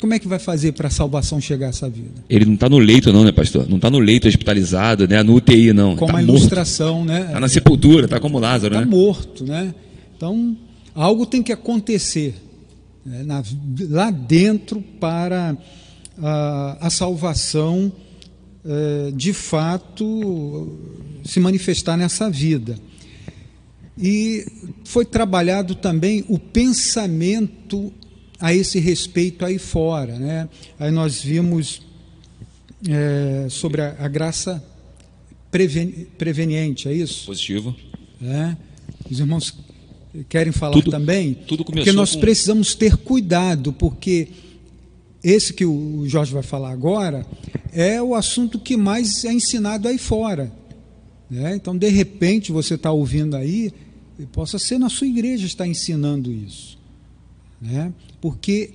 [0.00, 2.24] Como é que vai fazer para a salvação chegar a essa vida?
[2.26, 3.68] Ele não está no leito, não, né, pastor?
[3.68, 5.22] Não está no leito hospitalizado, né?
[5.22, 5.94] No UTI, não.
[5.94, 7.08] Como tá a ilustração, morto.
[7.08, 7.24] né?
[7.26, 8.86] Está na sepultura, está como Lázaro, tá né?
[8.86, 9.74] Está morto, né?
[10.16, 10.56] Então,
[10.94, 12.34] algo tem que acontecer
[13.04, 13.24] né?
[13.24, 13.42] Na,
[13.90, 15.54] lá dentro para
[16.16, 17.92] a, a salvação
[18.64, 20.78] é, de fato
[21.26, 22.87] se manifestar nessa vida.
[24.00, 24.46] E
[24.84, 27.92] foi trabalhado também o pensamento
[28.38, 30.18] a esse respeito aí fora.
[30.18, 30.48] Né?
[30.78, 31.82] Aí nós vimos
[32.88, 34.62] é, sobre a, a graça
[35.50, 37.26] preven, preveniente, é isso?
[37.26, 37.74] Positivo.
[38.22, 38.56] É.
[39.10, 39.54] Os irmãos
[40.28, 41.34] querem falar tudo, também?
[41.34, 42.20] Tudo começou porque nós com...
[42.20, 44.28] precisamos ter cuidado, porque
[45.22, 47.26] esse que o Jorge vai falar agora
[47.72, 50.52] é o assunto que mais é ensinado aí fora.
[51.30, 51.54] Né?
[51.56, 53.72] Então, de repente, você está ouvindo aí
[54.18, 56.78] e possa ser na sua igreja estar ensinando isso,
[57.60, 57.92] né?
[58.20, 58.70] Porque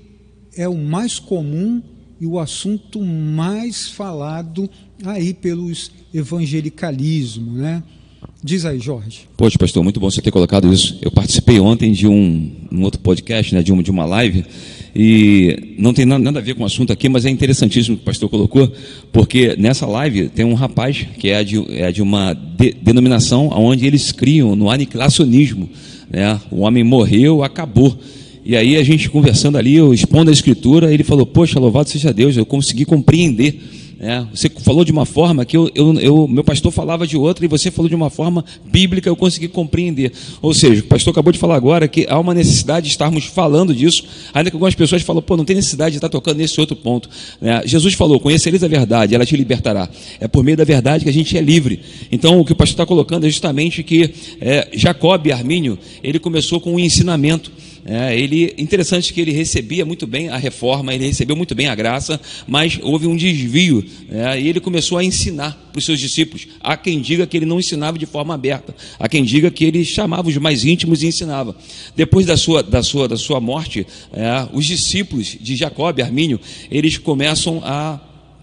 [0.56, 1.82] é o mais comum
[2.20, 4.70] e o assunto mais falado
[5.04, 7.84] aí pelos evangelicalismo, né?
[8.42, 9.28] Diz aí, Jorge.
[9.38, 10.98] Poxa, pastor, muito bom você ter colocado isso.
[11.02, 14.46] Eu participei ontem de um, um outro podcast, né, de, uma, de uma live,
[14.96, 18.06] e não tem nada, a ver com o assunto aqui, mas é interessantíssimo que o
[18.06, 18.72] pastor colocou,
[19.12, 23.88] porque nessa live tem um rapaz que é de, é de uma de, denominação onde
[23.88, 25.68] eles criam no aniquilacionismo.
[26.12, 26.40] Né?
[26.52, 27.98] O homem morreu, acabou.
[28.46, 32.14] E aí a gente conversando ali, eu expondo a escritura, ele falou, poxa, louvado seja
[32.14, 33.60] Deus, eu consegui compreender
[34.00, 37.46] é, você falou de uma forma que eu, eu, eu, meu pastor falava de outra
[37.46, 40.12] e você falou de uma forma bíblica, eu consegui compreender.
[40.42, 43.76] Ou seja, o pastor acabou de falar agora que há uma necessidade de estarmos falando
[43.76, 46.76] disso, ainda que algumas pessoas falam, pô, não tem necessidade de estar tocando nesse outro
[46.76, 47.10] ponto.
[47.42, 49.90] É, Jesus falou: conhecereis a verdade, ela te libertará.
[50.20, 51.80] É por meio da verdade que a gente é livre.
[52.12, 56.20] Então, o que o pastor está colocando é justamente que é, Jacob e Armínio, ele
[56.20, 57.52] começou com um ensinamento
[57.86, 61.76] É, ele interessante que ele recebia muito bem a reforma, ele recebeu muito bem a
[61.76, 66.48] graça, mas houve um desvio é, e ele começou a ensinar para os seus discípulos.
[66.62, 69.84] Há quem diga que ele não ensinava de forma aberta, há quem diga que ele
[69.84, 71.56] chamava os mais íntimos e ensinava.
[71.96, 76.40] Depois da sua, da sua, da sua morte, é, os discípulos de Jacob, Armínio,
[76.72, 78.00] eles começam a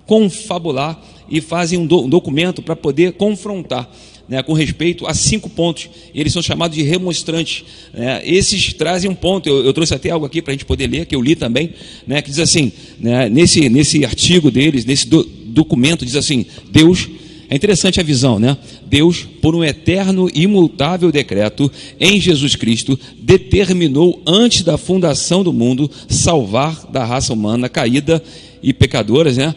[0.07, 1.01] confabular
[1.31, 3.89] e fazem um, do, um documento para poder confrontar
[4.31, 5.91] né, com respeito a cinco pontos.
[6.15, 7.65] Eles são chamados de remonstrantes.
[7.93, 9.49] Né, esses trazem um ponto.
[9.49, 11.75] Eu, eu trouxe até algo aqui para a gente poder ler, que eu li também,
[12.07, 17.09] né, que diz assim: né, nesse, nesse artigo deles, nesse do, documento, diz assim: Deus.
[17.53, 18.57] É interessante a visão, né?
[18.87, 25.53] Deus, por um eterno e imutável decreto em Jesus Cristo, determinou antes da fundação do
[25.53, 28.23] mundo salvar da raça humana caída
[28.63, 29.53] e pecadoras, né?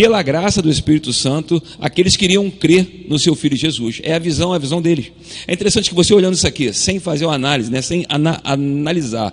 [0.00, 4.00] Pela graça do Espírito Santo, aqueles que iriam crer no seu Filho Jesus.
[4.02, 5.12] É a visão, é a visão deles.
[5.46, 9.30] É interessante que você olhando isso aqui, sem fazer uma análise, né, sem ana analisar,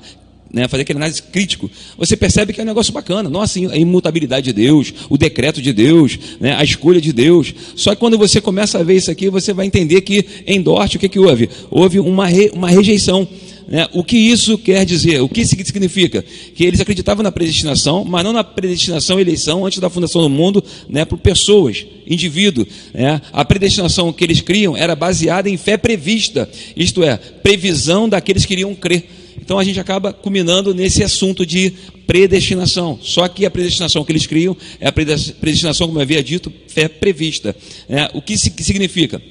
[0.51, 3.29] né, fazer aquele análise crítico, você percebe que é um negócio bacana.
[3.29, 7.55] Nossa, a imutabilidade de Deus, o decreto de Deus, né, a escolha de Deus.
[7.77, 10.95] Só que quando você começa a ver isso aqui, você vai entender que em Dort,
[10.95, 11.49] o que, que houve?
[11.71, 13.25] Houve uma, re, uma rejeição.
[13.67, 13.85] Né?
[13.91, 15.21] O que isso quer dizer?
[15.21, 16.23] O que isso significa?
[16.55, 20.63] Que eles acreditavam na predestinação, mas não na predestinação eleição antes da fundação do mundo
[20.87, 22.65] né, por pessoas, indivíduo.
[22.93, 23.21] Né?
[23.33, 28.53] A predestinação que eles criam era baseada em fé prevista, isto é, previsão daqueles que
[28.53, 29.05] iriam crer.
[29.39, 31.73] Então a gente acaba culminando nesse assunto de
[32.07, 32.97] predestinação.
[33.01, 36.87] Só que a predestinação que eles criam é a predestinação, como eu havia dito, fé
[36.87, 37.55] prevista.
[37.89, 39.21] É, o que significa?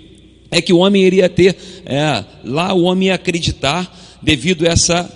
[0.50, 5.08] É que o homem iria ter, é, lá o homem ia acreditar devido a essa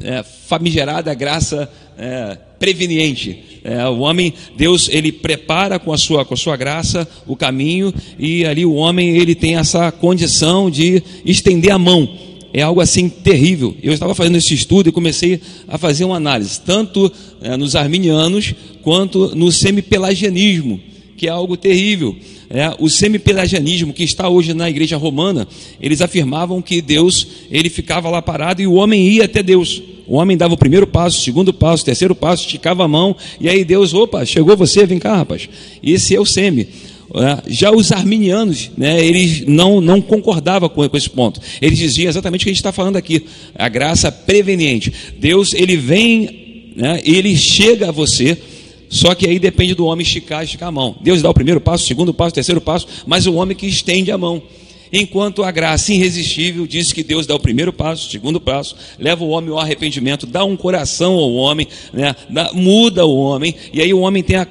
[0.00, 3.60] é, famigerada graça é, preveniente.
[3.64, 7.92] É, o homem, Deus, ele prepara com a sua com a sua graça o caminho
[8.16, 12.08] e ali o homem ele tem essa condição de estender a mão.
[12.54, 13.76] É algo assim terrível.
[13.82, 17.10] Eu estava fazendo esse estudo e comecei a fazer uma análise, tanto
[17.42, 20.80] é, nos arminianos quanto no semipelagianismo,
[21.16, 22.16] que é algo terrível
[22.52, 25.46] é, o semipelagianismo que está hoje na igreja romana,
[25.80, 29.80] eles afirmavam que Deus ele ficava lá parado e o homem ia até Deus.
[30.04, 33.14] O homem dava o primeiro passo, o segundo passo, o terceiro passo, esticava a mão,
[33.40, 35.48] e aí Deus, opa, chegou você, vem cá, rapaz.
[35.80, 36.66] Esse é o semi.
[37.14, 41.40] É, já os arminianos, né, eles não, não concordavam com, com, esse ponto.
[41.62, 44.92] Eles diziam exatamente o que a gente está falando aqui, a graça preveniente.
[45.16, 48.36] Deus, ele vem, né, ele chega a você
[48.90, 50.96] só que aí depende do homem esticar, esticar a mão.
[51.00, 53.66] Deus dá o primeiro passo, o segundo passo, o terceiro passo, mas o homem que
[53.66, 54.42] estende a mão.
[54.92, 59.24] Enquanto a graça irresistível diz que Deus dá o primeiro passo, o segundo passo, leva
[59.24, 62.14] o homem ao arrependimento, dá um coração ao homem, né?
[62.28, 64.46] dá, muda o homem, e aí o homem tem a,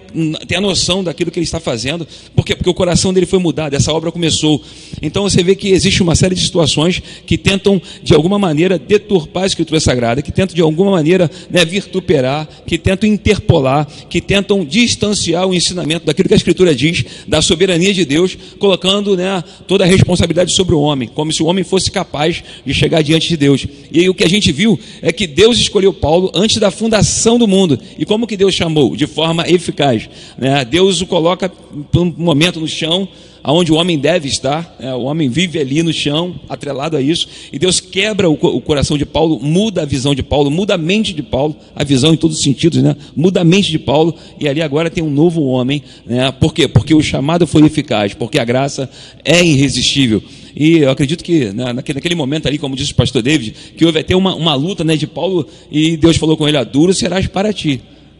[0.47, 3.75] tem a noção daquilo que ele está fazendo, porque, porque o coração dele foi mudado,
[3.75, 4.63] essa obra começou.
[5.01, 9.43] Então você vê que existe uma série de situações que tentam, de alguma maneira, deturpar
[9.43, 14.63] a Escritura Sagrada, que tentam, de alguma maneira, né, virtuperar, que tentam interpolar, que tentam
[14.63, 19.83] distanciar o ensinamento daquilo que a Escritura diz, da soberania de Deus, colocando né, toda
[19.83, 23.27] a responsabilidade responsabilidade sobre o homem, como se o homem fosse capaz de chegar diante
[23.29, 23.65] de Deus.
[23.91, 27.37] E aí o que a gente viu é que Deus escolheu Paulo antes da fundação
[27.37, 27.79] do mundo.
[27.97, 28.95] E como que Deus chamou?
[28.95, 30.09] De forma eficaz.
[30.37, 30.63] Né?
[30.65, 33.07] Deus o coloca por um momento no chão,
[33.43, 37.27] aonde o homem deve estar, é, o homem vive ali no chão, atrelado a isso,
[37.51, 40.77] e Deus quebra o, o, coração de Paulo, muda a visão de Paulo, muda a
[40.77, 42.95] mente de Paulo, a visão em todos os sentidos, né?
[43.15, 46.31] muda a mente de Paulo, e ali agora tem um novo homem, né?
[46.31, 46.67] por quê?
[46.67, 48.89] Porque o chamado foi eficaz, porque a graça
[49.23, 50.21] é irresistível.
[50.55, 53.85] E eu acredito que né, naquele, naquele, momento ali, como disse o pastor David, que
[53.85, 56.93] houve até uma, uma luta né, de Paulo, e Deus falou com ele: ah, duro
[56.93, 57.79] serás para ti.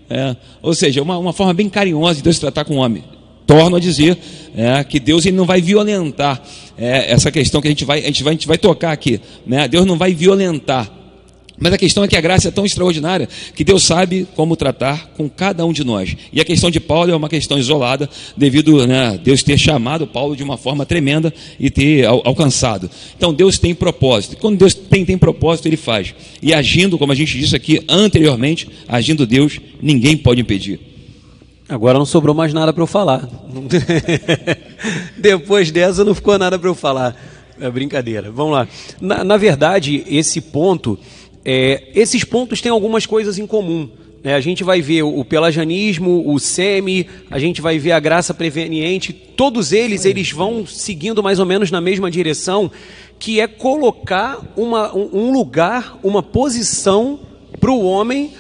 [0.10, 3.04] É, ou seja, uma, uma forma bem carinhosa de Deus tratar com o homem
[3.50, 4.16] torno a dizer
[4.56, 6.40] é, que Deus ele não vai violentar
[6.78, 9.20] é, essa questão que a gente vai, a gente vai, a gente vai tocar aqui.
[9.44, 9.68] Né?
[9.68, 10.88] Deus não vai violentar.
[11.58, 15.12] Mas a questão é que a graça é tão extraordinária que Deus sabe como tratar
[15.18, 16.16] com cada um de nós.
[16.32, 18.08] E a questão de Paulo é uma questão isolada,
[18.38, 22.88] devido a né, Deus ter chamado Paulo de uma forma tremenda e ter al alcançado.
[23.18, 24.34] Então Deus tem propósito.
[24.34, 26.14] E quando Deus tem, tem propósito, Ele faz.
[26.40, 30.89] E agindo, como a gente disse aqui anteriormente, agindo Deus, ninguém pode impedir.
[31.70, 33.30] Agora não sobrou mais nada para eu falar.
[35.16, 37.16] Depois dessa não ficou nada para eu falar.
[37.62, 38.32] É brincadeira.
[38.32, 38.68] Vamos lá.
[39.00, 40.98] Na, na verdade, esse ponto,
[41.46, 43.88] é, esses pontos têm algumas coisas em comum.
[44.24, 44.34] Né?
[44.34, 49.14] A gente vai ver o pelagianismo, o semi, a gente vai ver a graça preveniente.
[49.14, 52.72] Todos eles, eles vão seguindo mais ou menos na mesma direção,
[53.20, 57.20] que é colocar uma, um, um lugar, uma posição
[57.60, 58.32] para o homem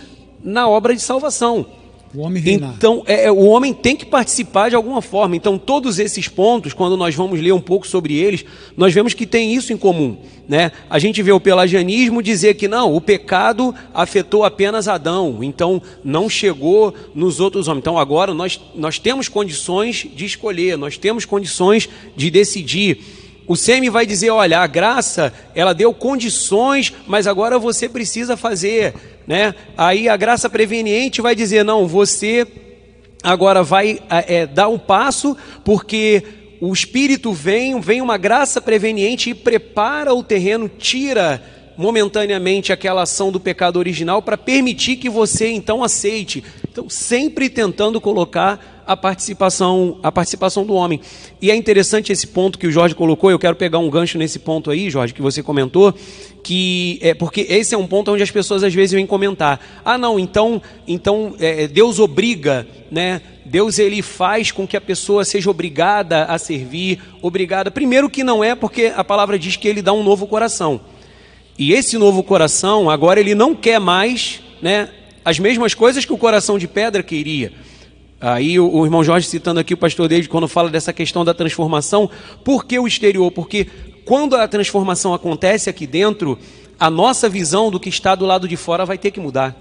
[0.43, 1.78] na obra de salvação.
[2.13, 2.73] O homem reinar.
[2.75, 5.35] Então, é, é, o homem tem que participar de alguma forma.
[5.35, 8.43] Então, todos esses pontos, quando nós vamos ler um pouco sobre eles,
[8.75, 10.17] nós vemos que tem isso em comum.
[10.47, 10.71] Né?
[10.89, 16.27] A gente vê o pelagianismo dizer que não, o pecado afetou apenas Adão, então não
[16.27, 17.81] chegou nos outros homens.
[17.81, 23.18] Então, agora nós, nós temos condições de escolher, nós temos condições de decidir.
[23.49, 28.93] O SEMI vai dizer: olha, a graça, ela deu condições, mas agora você precisa fazer.
[29.25, 29.55] Né?
[29.75, 32.45] Aí a graça preveniente vai dizer: não, você
[33.23, 35.35] agora vai é, dar um passo,
[35.65, 36.23] porque
[36.61, 41.41] o Espírito vem, vem uma graça preveniente e prepara o terreno, tira
[41.79, 46.43] momentaneamente aquela ação do pecado original para permitir que você então aceite.
[46.69, 50.99] Então, sempre tentando colocar a participação, a participação do homem.
[51.41, 54.39] E é interessante esse ponto que o Jorge colocou, eu quero pegar um gancho nesse
[54.39, 55.93] ponto aí, Jorge, que você comentou,
[56.43, 59.97] que é porque esse é um ponto onde as pessoas às vezes vêm comentar: "Ah,
[59.97, 63.21] não, então, então é, Deus obriga, né?
[63.45, 67.71] Deus ele faz com que a pessoa seja obrigada a servir, obrigada.
[67.71, 70.81] Primeiro que não é, porque a palavra diz que ele dá um novo coração.
[71.59, 74.87] E esse novo coração, agora ele não quer mais né,
[75.25, 77.51] as mesmas coisas que o coração de pedra queria.
[78.21, 81.33] Aí o, o irmão Jorge citando aqui o pastor David quando fala dessa questão da
[81.33, 82.09] transformação,
[82.45, 83.29] por que o exterior?
[83.29, 83.67] Porque
[84.05, 86.39] quando a transformação acontece aqui dentro,
[86.79, 89.53] a nossa visão do que está do lado de fora vai ter que mudar.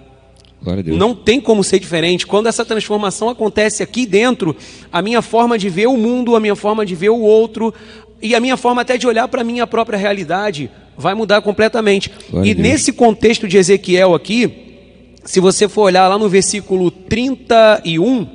[0.96, 2.26] Não tem como ser diferente.
[2.26, 4.56] Quando essa transformação acontece aqui dentro,
[4.92, 7.74] a minha forma de ver o mundo, a minha forma de ver o outro
[8.20, 12.10] e a minha forma até de olhar para a minha própria realidade vai mudar completamente.
[12.30, 14.68] Glória e nesse contexto de Ezequiel aqui,
[15.24, 18.26] se você for olhar lá no versículo 31,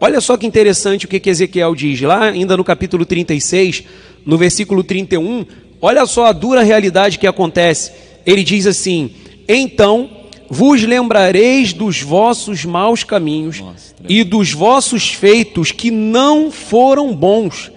[0.00, 3.84] olha só que interessante o que, que Ezequiel diz, lá ainda no capítulo 36,
[4.26, 5.46] no versículo 31,
[5.80, 7.92] olha só a dura realidade que acontece.
[8.26, 9.10] Ele diz assim:
[9.48, 10.10] Então
[10.50, 17.70] vos lembrareis dos vossos maus caminhos Nossa, e dos vossos feitos que não foram bons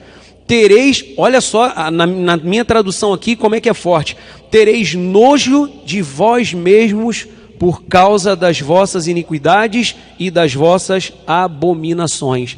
[0.53, 4.15] tereis, olha só, na, na, minha tradução aqui, como é que é forte:
[4.51, 7.27] tereis nojo de vós mesmos
[7.57, 12.55] por causa das vossas iniquidades e das vossas abominações.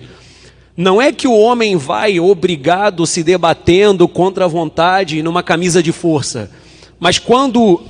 [0.75, 5.93] Não é que o homem vai obrigado se debatendo contra a vontade numa camisa de
[5.93, 6.51] força,
[6.99, 7.81] mas quando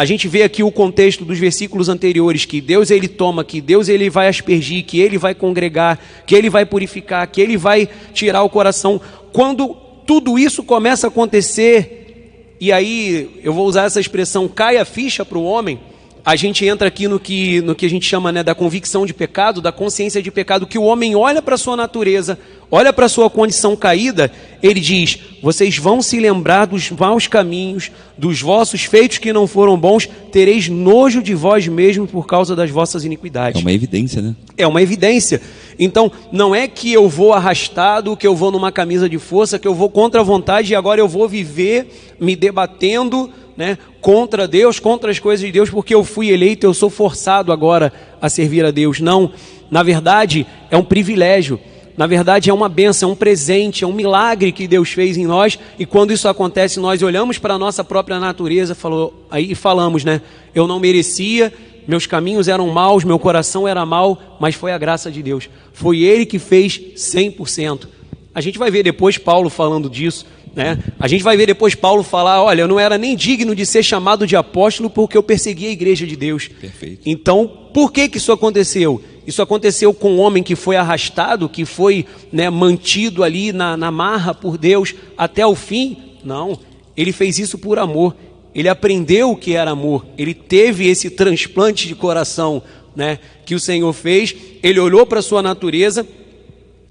[0.00, 3.86] a gente vê aqui o contexto dos versículos anteriores que Deus ele toma, que Deus
[3.86, 8.42] ele vai aspergir, que ele vai congregar, que ele vai purificar, que ele vai tirar
[8.42, 8.98] o coração.
[9.30, 9.76] Quando
[10.06, 15.22] tudo isso começa a acontecer, e aí eu vou usar essa expressão, cai a ficha
[15.22, 15.78] para o homem,
[16.24, 19.12] a gente entra aqui no que, no que a gente chama né, da convicção de
[19.12, 22.38] pecado, da consciência de pecado, que o homem olha para a sua natureza,
[22.70, 24.30] olha para a sua condição caída,
[24.62, 29.78] ele diz: Vocês vão se lembrar dos maus caminhos, dos vossos feitos que não foram
[29.78, 33.60] bons, tereis nojo de vós mesmos por causa das vossas iniquidades.
[33.60, 34.36] É uma evidência, né?
[34.56, 35.40] É uma evidência.
[35.78, 39.66] Então, não é que eu vou arrastado, que eu vou numa camisa de força, que
[39.66, 44.78] eu vou contra a vontade e agora eu vou viver me debatendo né, contra Deus,
[44.78, 48.64] contra as coisas de Deus, porque eu fui eleito, eu sou forçado agora a servir
[48.64, 49.00] a Deus.
[49.00, 49.32] Não,
[49.70, 51.60] na verdade, é um privilégio.
[52.00, 55.26] Na verdade, é uma benção, é um presente, é um milagre que Deus fez em
[55.26, 55.58] nós.
[55.78, 60.22] E quando isso acontece, nós olhamos para a nossa própria natureza falou, aí falamos, né?
[60.54, 61.52] Eu não merecia,
[61.86, 65.50] meus caminhos eram maus, meu coração era mau, mas foi a graça de Deus.
[65.74, 67.86] Foi Ele que fez 100%.
[68.34, 70.24] A gente vai ver depois Paulo falando disso.
[70.56, 70.78] Né?
[70.98, 73.82] A gente vai ver depois Paulo falar: olha, eu não era nem digno de ser
[73.82, 76.48] chamado de apóstolo porque eu persegui a igreja de Deus.
[76.48, 77.02] Perfeito.
[77.04, 79.02] Então, por que, que isso aconteceu?
[79.30, 83.88] Isso aconteceu com um homem que foi arrastado, que foi né, mantido ali na, na
[83.88, 85.96] marra por Deus até o fim?
[86.24, 86.58] Não,
[86.96, 88.16] ele fez isso por amor.
[88.52, 90.04] Ele aprendeu o que era amor.
[90.18, 92.60] Ele teve esse transplante de coração
[92.96, 94.34] né, que o Senhor fez.
[94.64, 96.04] Ele olhou para a sua natureza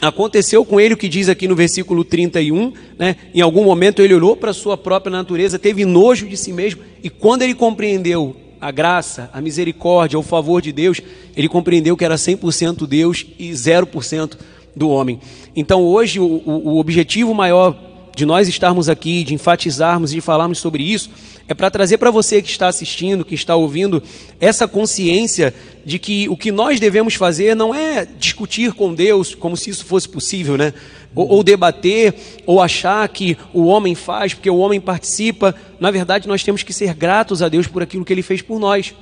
[0.02, 3.18] Aconteceu com ele o que diz aqui no versículo 31, né?
[3.34, 7.10] Em algum momento ele olhou para sua própria natureza, teve nojo de si mesmo, e
[7.10, 11.02] quando ele compreendeu a graça, a misericórdia, o favor de Deus,
[11.36, 14.38] ele compreendeu que era 100% Deus e 0%
[14.76, 15.20] do homem.
[15.56, 17.78] Então hoje o, o objetivo maior
[18.16, 21.10] de nós estarmos aqui, de enfatizarmos e de falarmos sobre isso,
[21.48, 24.04] é para trazer para você que está assistindo, que está ouvindo,
[24.40, 25.54] essa consciência
[25.86, 29.86] de que o que nós devemos fazer não é discutir com Deus como se isso
[29.86, 30.74] fosse possível, né?
[31.16, 32.14] Ou, ou, debater,
[32.46, 35.56] ou achar que o homem faz porque o homem participa.
[35.80, 38.60] Na verdade, nós temos que ser gratos a Deus por aquilo que ele fez por
[38.60, 38.94] nós.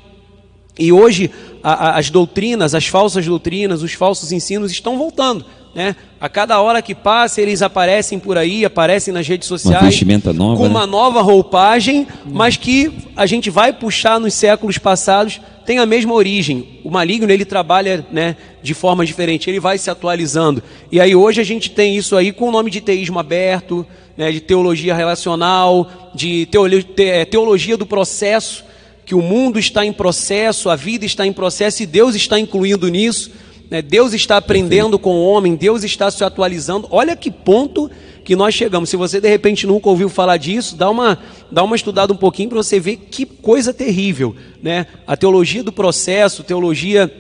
[0.80, 1.32] E hoje
[1.64, 5.46] a, a, as doutrinas, as falsas doutrinas, os falsos ensinos estão voltando.
[5.78, 5.96] Né?
[6.20, 9.84] A cada hora que passa, eles aparecem por aí, aparecem nas redes sociais.
[9.84, 9.92] Uma
[10.34, 10.58] nova.
[10.58, 10.70] Com né?
[10.70, 16.16] uma nova roupagem, mas que a gente vai puxar nos séculos passados, tem a mesma
[16.16, 16.80] origem.
[16.84, 20.64] O maligno, ele trabalha né, de forma diferente, ele vai se atualizando.
[20.92, 23.86] E aí hoje a gente tem isso aí com o nome de teísmo aberto,
[24.18, 26.50] né, de teologia relacional, de
[26.98, 28.66] é, teologia do processo,
[29.06, 32.88] que o mundo está em processo, a vida está em processo e Deus está incluindo
[32.88, 33.32] nisso.
[33.70, 33.82] Né?
[33.82, 36.88] Deus está aprendendo com o homem, Deus está se atualizando.
[36.92, 37.90] Olha que ponto
[38.24, 38.90] que nós chegamos.
[38.90, 41.18] Se você de repente nunca ouviu falar disso, dá uma,
[41.52, 44.36] dá uma estudada um pouquinho para você ver que coisa terrível.
[44.62, 44.86] Né?
[45.06, 47.12] A teologia do processo, teologia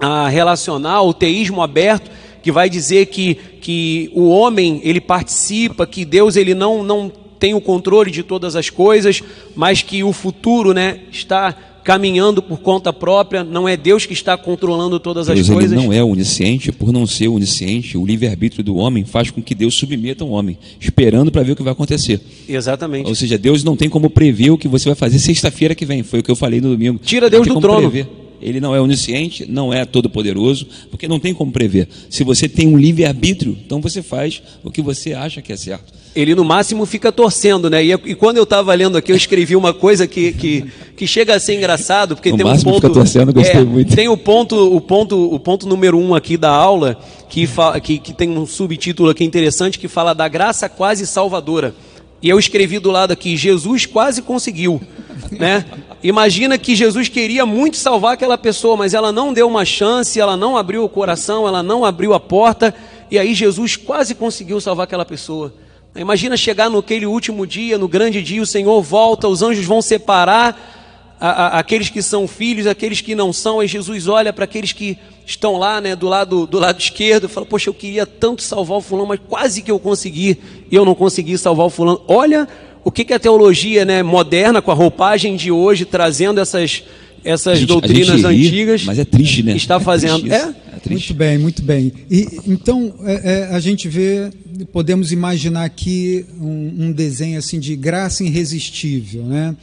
[0.00, 2.10] a, relacional, o teísmo aberto,
[2.42, 7.54] que vai dizer que, que o homem ele participa, que Deus ele não, não tem
[7.54, 9.22] o controle de todas as coisas,
[9.56, 14.36] mas que o futuro né, está caminhando por conta própria, não é Deus que está
[14.36, 15.72] controlando todas Deus, as coisas.
[15.72, 19.54] Ele não é onisciente, por não ser onisciente, o livre-arbítrio do homem faz com que
[19.54, 22.20] Deus submeta o homem, esperando para ver o que vai acontecer.
[22.48, 23.06] Exatamente.
[23.06, 26.02] Ou seja, Deus não tem como prever o que você vai fazer sexta-feira que vem,
[26.02, 26.98] foi o que eu falei no domingo.
[27.04, 27.90] Tira Deus do trono.
[27.90, 28.08] Prever.
[28.40, 31.88] Ele não é onisciente, não é todo-poderoso, porque não tem como prever.
[32.10, 35.92] Se você tem um livre-arbítrio, então você faz o que você acha que é certo.
[36.14, 37.84] Ele no máximo fica torcendo, né?
[37.84, 40.64] E, e quando eu estava lendo aqui, eu escrevi uma coisa que, que,
[40.96, 42.74] que chega a ser engraçado, porque no tem um ponto.
[42.74, 43.96] Fica torcendo, gostei é, muito.
[43.96, 46.96] Tem o ponto, o ponto, o ponto número um aqui da aula,
[47.28, 51.74] que, fa, que, que tem um subtítulo aqui interessante que fala da graça quase salvadora.
[52.22, 54.80] E eu escrevi do lado aqui, Jesus quase conseguiu.
[55.30, 55.64] Né?
[56.02, 60.36] Imagina que Jesus queria muito salvar aquela pessoa, mas ela não deu uma chance, ela
[60.36, 62.74] não abriu o coração, ela não abriu a porta,
[63.10, 65.52] e aí Jesus quase conseguiu salvar aquela pessoa.
[65.96, 71.16] Imagina chegar naquele último dia, no grande dia, o Senhor volta, os anjos vão separar
[71.20, 74.72] a, a, aqueles que são filhos, aqueles que não são, e Jesus olha para aqueles
[74.72, 78.78] que estão lá, né, do lado, do lado esquerdo, fala, poxa, eu queria tanto salvar
[78.78, 80.36] o fulano, mas quase que eu consegui,
[80.68, 82.02] e eu não consegui salvar o fulano.
[82.08, 82.48] Olha
[82.82, 86.82] o que, que a teologia né, moderna, com a roupagem de hoje, trazendo essas,
[87.24, 88.84] essas gente, doutrinas ri, antigas.
[88.84, 89.54] Mas é triste, né?
[89.54, 90.30] Está fazendo.
[90.30, 90.54] É,
[90.90, 91.92] Muito bem, muito bem.
[92.10, 94.30] E, então, é, é, a gente vê,
[94.72, 99.56] podemos imaginar aqui um, um, desenho assim de graça irresistível, né?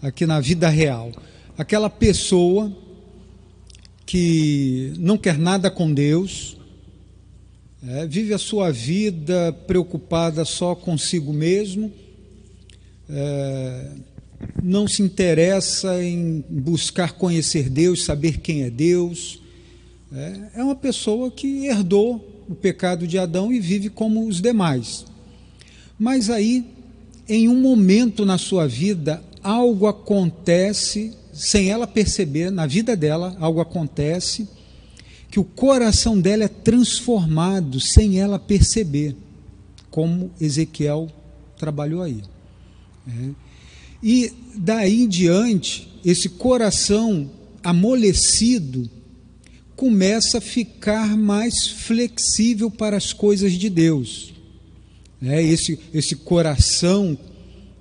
[0.00, 1.12] Aqui na vida real.
[1.56, 2.74] Aquela pessoa
[4.06, 6.56] que não quer nada com Deus,
[7.86, 11.92] é, vive a sua vida preocupada só consigo mesmo,
[13.08, 13.90] é,
[14.62, 19.43] não se interessa em buscar conhecer Deus, saber quem é Deus.
[20.14, 25.04] É, é uma pessoa que herdou o pecado de Adão e vive como os demais.
[25.98, 26.64] Mas aí,
[27.28, 33.60] em um momento na sua vida, algo acontece sem ela perceber, na vida dela, algo
[33.60, 34.48] acontece,
[35.28, 39.16] que o coração dela é transformado sem ela perceber,
[39.90, 41.10] como Ezequiel
[41.58, 42.22] trabalhou aí.
[43.08, 43.30] É.
[44.00, 47.28] E daí em diante, esse coração
[47.64, 48.88] amolecido
[49.76, 54.32] começa a ficar mais flexível para as coisas de Deus.
[55.22, 57.18] É, esse, esse coração,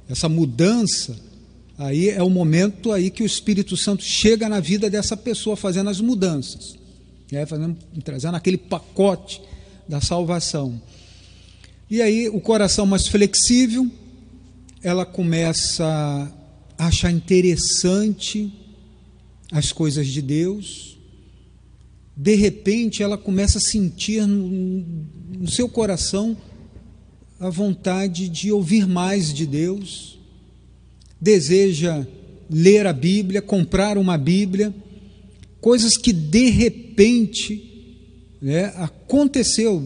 [0.09, 1.17] essa mudança,
[1.77, 5.89] Aí é o momento aí que o Espírito Santo chega na vida dessa pessoa fazendo
[5.89, 6.77] as mudanças,
[7.31, 7.45] né?
[7.45, 9.41] fazendo, trazendo aquele pacote
[9.87, 10.79] da salvação.
[11.89, 13.89] E aí o coração mais flexível,
[14.83, 16.31] ela começa
[16.77, 18.53] a achar interessante
[19.51, 20.92] as coisas de Deus.
[22.15, 24.85] De repente ela começa a sentir no,
[25.39, 26.37] no seu coração
[27.39, 30.13] a vontade de ouvir mais de Deus
[31.23, 32.05] deseja
[32.49, 34.73] ler a Bíblia, comprar uma Bíblia,
[35.61, 37.71] coisas que de repente
[38.41, 39.81] né, aconteceu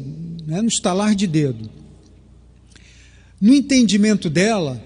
[0.48, 1.70] né, no estalar de dedo.
[3.40, 4.84] No entendimento dela,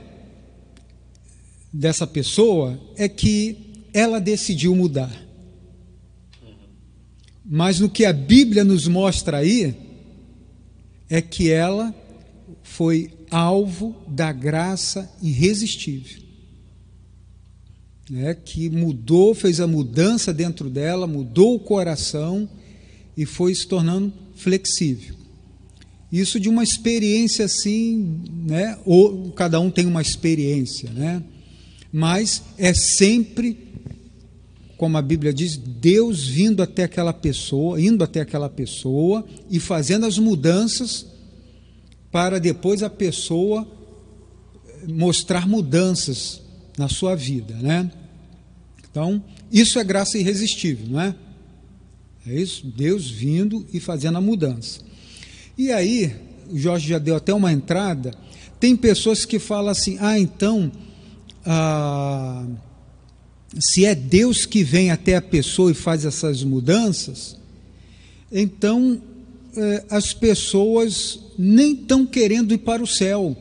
[1.71, 3.55] dessa pessoa, é que
[3.93, 5.30] ela decidiu mudar.
[7.53, 9.75] Mas no que a Bíblia nos mostra aí,
[11.09, 11.93] é que ela
[12.63, 16.21] foi alvo da graça irresistível.
[18.09, 22.47] Né, que mudou, fez a mudança dentro dela, mudou o coração
[23.17, 25.15] e foi se tornando flexível.
[26.09, 31.21] Isso de uma experiência assim, né, ou cada um tem uma experiência, né,
[31.91, 33.60] mas é sempre,
[34.81, 40.07] como a Bíblia diz, Deus vindo até aquela pessoa, indo até aquela pessoa e fazendo
[40.07, 41.05] as mudanças
[42.11, 43.67] para depois a pessoa
[44.87, 46.41] mostrar mudanças
[46.79, 47.91] na sua vida, né?
[48.89, 51.15] Então, isso é graça irresistível, não é?
[52.25, 54.79] É isso, Deus vindo e fazendo a mudança.
[55.55, 56.11] E aí,
[56.49, 58.15] o Jorge já deu até uma entrada,
[58.59, 60.71] tem pessoas que falam assim: ah, então,
[61.45, 62.47] ah,
[63.59, 67.37] se é Deus que vem até a pessoa e faz essas mudanças,
[68.31, 69.01] então
[69.55, 73.35] eh, as pessoas nem estão querendo ir para o céu,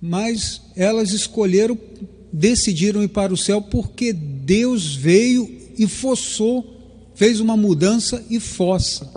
[0.00, 1.78] mas elas escolheram,
[2.32, 9.10] decidiram ir para o céu porque Deus veio e forçou, fez uma mudança e força.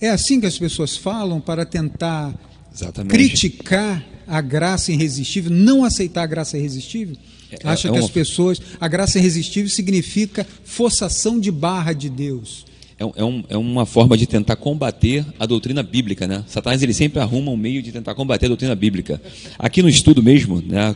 [0.00, 2.34] É assim que as pessoas falam para tentar
[2.74, 3.12] Exatamente.
[3.12, 7.16] criticar a graça irresistível, não aceitar a graça irresistível?
[7.52, 8.04] É, Acha é que uma...
[8.04, 8.60] as pessoas.
[8.80, 12.64] A graça irresistível significa forçação de barra de Deus.
[12.98, 16.44] É, é, um, é, uma forma de tentar combater a doutrina bíblica, né?
[16.46, 19.20] Satanás ele sempre arruma um meio de tentar combater a doutrina bíblica.
[19.58, 20.94] Aqui no estudo mesmo, né,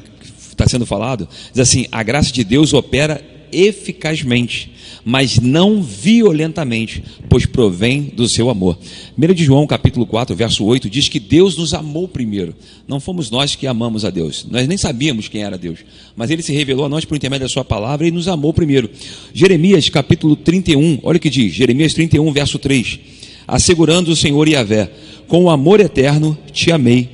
[0.49, 4.73] está sendo falado, diz assim: a graça de Deus opera eficazmente,
[5.09, 8.77] mas não violentamente, pois provém do seu amor.
[9.17, 12.53] 1 de João, capítulo 4, verso 8, diz que Deus nos amou primeiro.
[12.89, 14.45] Não fomos nós que amamos a Deus.
[14.51, 15.79] Nós nem sabíamos quem era Deus,
[16.17, 18.91] mas ele se revelou a nós por intermédio da sua palavra e nos amou primeiro.
[19.33, 22.99] Jeremias, capítulo 31, olha o que diz, Jeremias 31, verso 3.
[23.47, 24.91] Assegurando o Senhor Yahvé,
[25.29, 27.09] com o amor eterno te amei,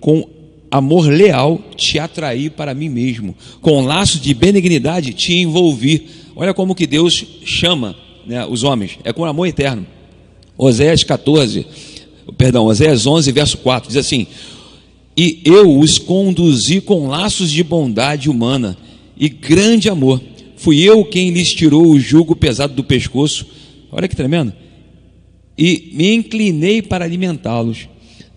[0.00, 0.28] com
[0.68, 6.25] amor leal te atraí para mim mesmo, com laço de benignidade te envolvi.
[6.36, 9.86] Olha como que Deus chama né, os homens, é com amor eterno.
[10.58, 11.66] Oséias 14,
[12.36, 14.26] perdão, Oséias 11, verso 4, diz assim:
[15.16, 18.76] E eu os conduzi com laços de bondade humana
[19.16, 20.20] e grande amor.
[20.56, 23.46] Fui eu quem lhes tirou o jugo pesado do pescoço.
[23.90, 24.52] Olha que tremendo.
[25.56, 27.88] E me inclinei para alimentá-los.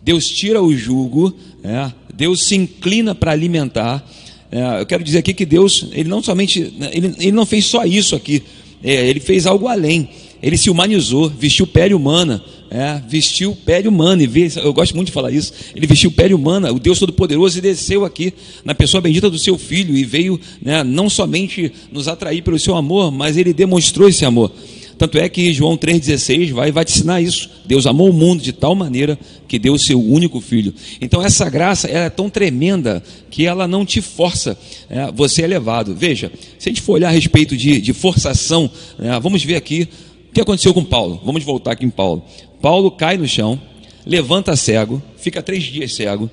[0.02, 1.34] Deus tira o jugo,
[1.64, 4.10] é, Deus se inclina para alimentar.
[4.52, 7.86] É, eu quero dizer aqui que Deus, ele não somente, ele, ele não fez só
[7.86, 8.42] isso aqui,
[8.84, 10.10] é, ele fez algo além.
[10.42, 12.42] Ele se humanizou, vestiu pele humana,
[12.72, 15.52] é, vestiu pele humana, e eu gosto muito de falar isso.
[15.76, 18.34] Ele vestiu pele humana, o Deus Todo-Poderoso, desceu aqui
[18.64, 22.76] na pessoa bendita do seu filho, e veio né, não somente nos atrair pelo seu
[22.76, 24.52] amor, mas ele demonstrou esse amor.
[25.00, 27.50] Tanto é que João 3,16 vai, vai te ensinar isso.
[27.66, 30.74] Deus amou o mundo de tal maneira que deu o seu único filho.
[31.00, 35.96] Então essa graça é tão tremenda que ela não te força, é, você é levado.
[35.96, 36.30] Veja,
[36.60, 38.70] se a gente for olhar a respeito de, de forçação,
[39.00, 39.88] é, vamos ver aqui
[40.30, 41.22] o que aconteceu com Paulo.
[41.24, 42.22] Vamos voltar aqui em Paulo.
[42.62, 43.58] Paulo cai no chão,
[44.06, 46.30] levanta cego, fica três dias cego.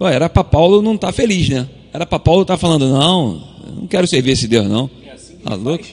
[0.00, 1.68] Era para Paulo não estar tá feliz, né?
[1.92, 3.42] Era para Paulo estar tá falando, não,
[3.76, 4.90] não quero servir esse Deus, não.
[5.06, 5.84] É assim tá louco?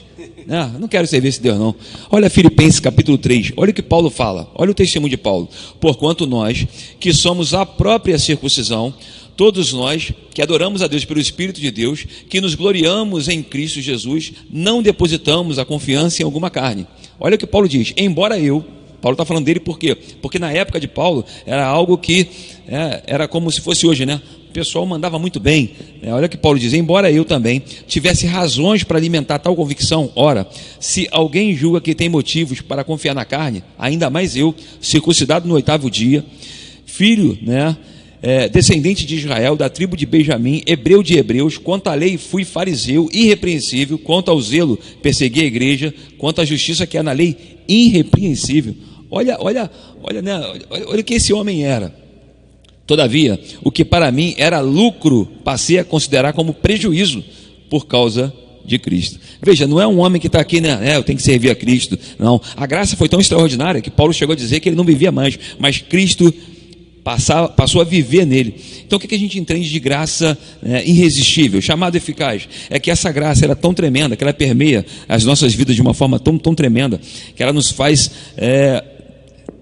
[0.48, 1.74] Ah, não quero servir esse Deus, não.
[2.10, 5.48] Olha Filipenses capítulo 3, olha o que Paulo fala, olha o testemunho de Paulo.
[5.80, 6.66] Porquanto nós,
[7.00, 8.92] que somos a própria circuncisão,
[9.36, 13.80] todos nós que adoramos a Deus pelo Espírito de Deus, que nos gloriamos em Cristo
[13.80, 16.86] Jesus, não depositamos a confiança em alguma carne.
[17.18, 18.64] Olha o que Paulo diz: embora eu,
[19.04, 19.94] Paulo está falando dele por quê?
[20.22, 22.26] Porque na época de Paulo era algo que
[22.66, 24.18] é, era como se fosse hoje, né?
[24.50, 25.72] pessoal mandava muito bem.
[26.00, 30.48] É, olha que Paulo diz: embora eu também tivesse razões para alimentar tal convicção, ora,
[30.80, 35.54] se alguém julga que tem motivos para confiar na carne, ainda mais eu, circuncidado no
[35.54, 36.24] oitavo dia,
[36.86, 37.76] filho, né?
[38.22, 42.42] É, descendente de Israel, da tribo de Benjamim, hebreu de hebreus, quanto à lei fui
[42.42, 47.36] fariseu, irrepreensível, quanto ao zelo persegui a igreja, quanto à justiça que é na lei,
[47.68, 48.74] irrepreensível.
[49.14, 49.70] Olha, olha,
[50.02, 51.94] olha, né, olha, olha o que esse homem era.
[52.84, 57.22] Todavia, o que para mim era lucro, passei a considerar como prejuízo
[57.70, 58.34] por causa
[58.64, 59.20] de Cristo.
[59.40, 60.80] Veja, não é um homem que está aqui, né?
[60.82, 61.96] É, eu tenho que servir a Cristo.
[62.18, 62.40] Não.
[62.56, 65.38] A graça foi tão extraordinária que Paulo chegou a dizer que ele não vivia mais,
[65.60, 66.34] mas Cristo
[67.04, 68.56] passava, passou a viver nele.
[68.84, 72.48] Então, o que, a gente entende de graça é, irresistível, chamado eficaz?
[72.68, 75.94] É que essa graça era tão tremenda, que ela permeia as nossas vidas de uma
[75.94, 77.00] forma tão, tão tremenda,
[77.36, 78.10] que ela nos faz.
[78.36, 78.82] É,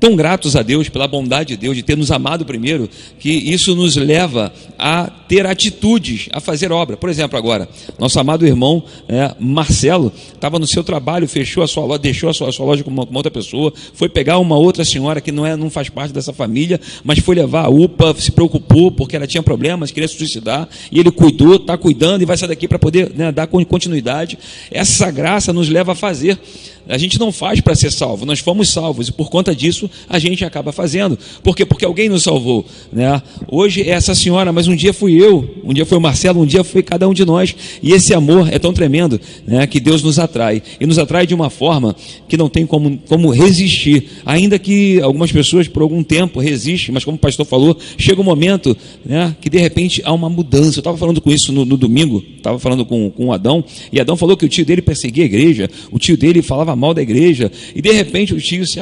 [0.02, 2.90] tão gratos a Deus pela bondade de Deus de ter nos amado primeiro,
[3.20, 6.96] que isso nos leva a ter atitudes, a fazer obra.
[6.96, 7.68] Por exemplo, agora,
[8.00, 12.34] nosso amado irmão é, Marcelo estava no seu trabalho, fechou a sua loja, deixou a
[12.34, 15.46] sua, a sua loja com uma, outra pessoa, foi pegar uma outra senhora que não,
[15.46, 19.26] é, não faz parte dessa família, mas foi levar a UPA, se preocupou porque ela
[19.28, 22.78] tinha problemas, queria se suicidar, e ele cuidou, está cuidando e vai sair daqui para
[22.80, 24.36] poder né, dar continuidade.
[24.68, 26.40] Essa graça nos leva a fazer.
[26.88, 30.18] A gente não faz para ser salvo, nós fomos salvos e por conta disso a
[30.18, 31.18] gente acaba fazendo.
[31.42, 31.64] Por quê?
[31.64, 32.64] Porque alguém nos salvou.
[32.92, 33.22] Né?
[33.48, 36.46] Hoje é essa senhora, mas um dia fui eu, um dia foi o Marcelo, um
[36.46, 37.54] dia foi cada um de nós.
[37.82, 40.62] E esse amor é tão tremendo né, que Deus nos atrai.
[40.80, 41.94] E nos atrai de uma forma
[42.28, 44.08] que não tem como, como resistir.
[44.26, 48.24] Ainda que algumas pessoas por algum tempo resistem, mas como o pastor falou, chega um
[48.24, 50.78] momento né, que de repente há uma mudança.
[50.78, 54.16] Eu estava falando com isso no, no domingo, estava falando com, com Adão, e Adão
[54.16, 57.50] falou que o tio dele perseguia a igreja, o tio dele falava mal da igreja,
[57.74, 58.80] e de repente o tio se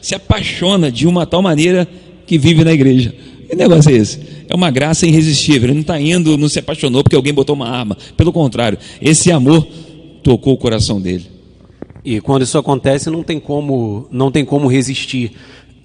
[0.00, 1.88] se apaixona de uma tal maneira
[2.26, 3.14] que vive na igreja.
[3.48, 4.20] Que negócio é esse?
[4.48, 5.64] É uma graça irresistível.
[5.64, 7.96] Ele não está indo, não se apaixonou porque alguém botou uma arma.
[8.16, 9.66] Pelo contrário, esse amor
[10.22, 11.26] tocou o coração dele.
[12.04, 15.32] E quando isso acontece, não tem como, não tem como resistir.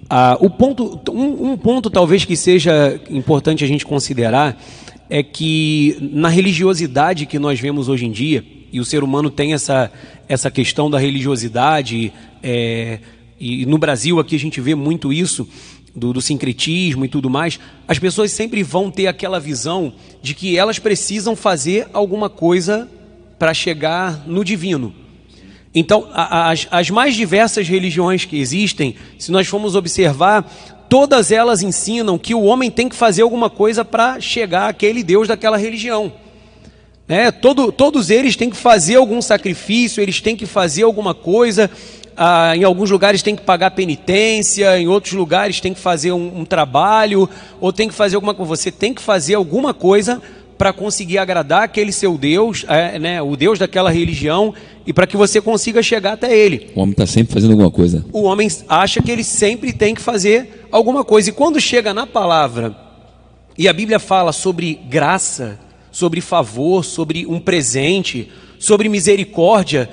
[0.08, 4.60] Ah, o ponto, um, um ponto talvez que seja importante a gente considerar
[5.08, 9.52] é que na religiosidade que nós vemos hoje em dia, e o ser humano tem
[9.52, 9.90] essa,
[10.28, 12.12] essa questão da religiosidade,
[12.42, 12.98] é,
[13.38, 15.48] e no Brasil aqui a gente vê muito isso,
[15.94, 17.58] do, do, sincretismo e tudo mais,
[17.88, 19.92] as pessoas sempre vão ter aquela visão
[20.22, 22.88] de que elas precisam fazer alguma coisa
[23.38, 24.94] para chegar no divino.
[25.74, 30.42] Então, as, as mais diversas religiões que existem, se nós formos observar,
[30.88, 35.28] todas elas ensinam que o homem tem que fazer alguma coisa para chegar àquele Deus
[35.28, 36.12] daquela religião.
[37.10, 41.68] É, todo, todos eles têm que fazer algum sacrifício, eles têm que fazer alguma coisa.
[42.16, 46.40] Ah, em alguns lugares tem que pagar penitência, em outros lugares tem que fazer um,
[46.40, 47.28] um trabalho,
[47.60, 48.48] ou tem que fazer alguma coisa.
[48.54, 50.22] Você tem que fazer alguma coisa
[50.56, 54.54] para conseguir agradar aquele seu Deus, é, né, o Deus daquela religião,
[54.86, 56.70] e para que você consiga chegar até ele.
[56.76, 58.04] O homem está sempre fazendo alguma coisa.
[58.12, 61.30] O homem acha que ele sempre tem que fazer alguma coisa.
[61.30, 62.76] E quando chega na palavra,
[63.58, 65.58] e a Bíblia fala sobre graça,
[66.00, 69.90] sobre favor, sobre um presente, sobre misericórdia,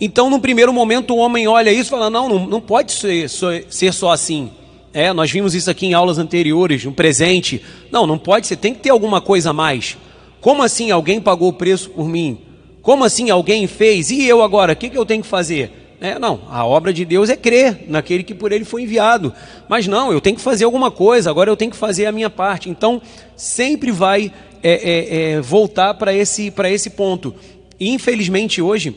[0.00, 3.28] então no primeiro momento o homem olha isso e fala: não, não, não pode ser,
[3.28, 4.50] ser só assim.
[4.92, 7.62] É, nós vimos isso aqui em aulas anteriores, um presente.
[7.92, 9.98] Não, não pode ser, tem que ter alguma coisa a mais.
[10.40, 12.38] Como assim alguém pagou o preço por mim?
[12.80, 14.10] Como assim alguém fez?
[14.10, 14.72] E eu agora?
[14.72, 15.70] O que, que eu tenho que fazer?
[16.00, 19.34] É, não, a obra de Deus é crer naquele que por ele foi enviado.
[19.68, 22.30] Mas não, eu tenho que fazer alguma coisa, agora eu tenho que fazer a minha
[22.30, 22.70] parte.
[22.70, 23.02] Então,
[23.36, 24.32] sempre vai
[24.62, 27.34] é, é, é, voltar para esse, esse ponto.
[27.78, 28.94] Infelizmente, hoje,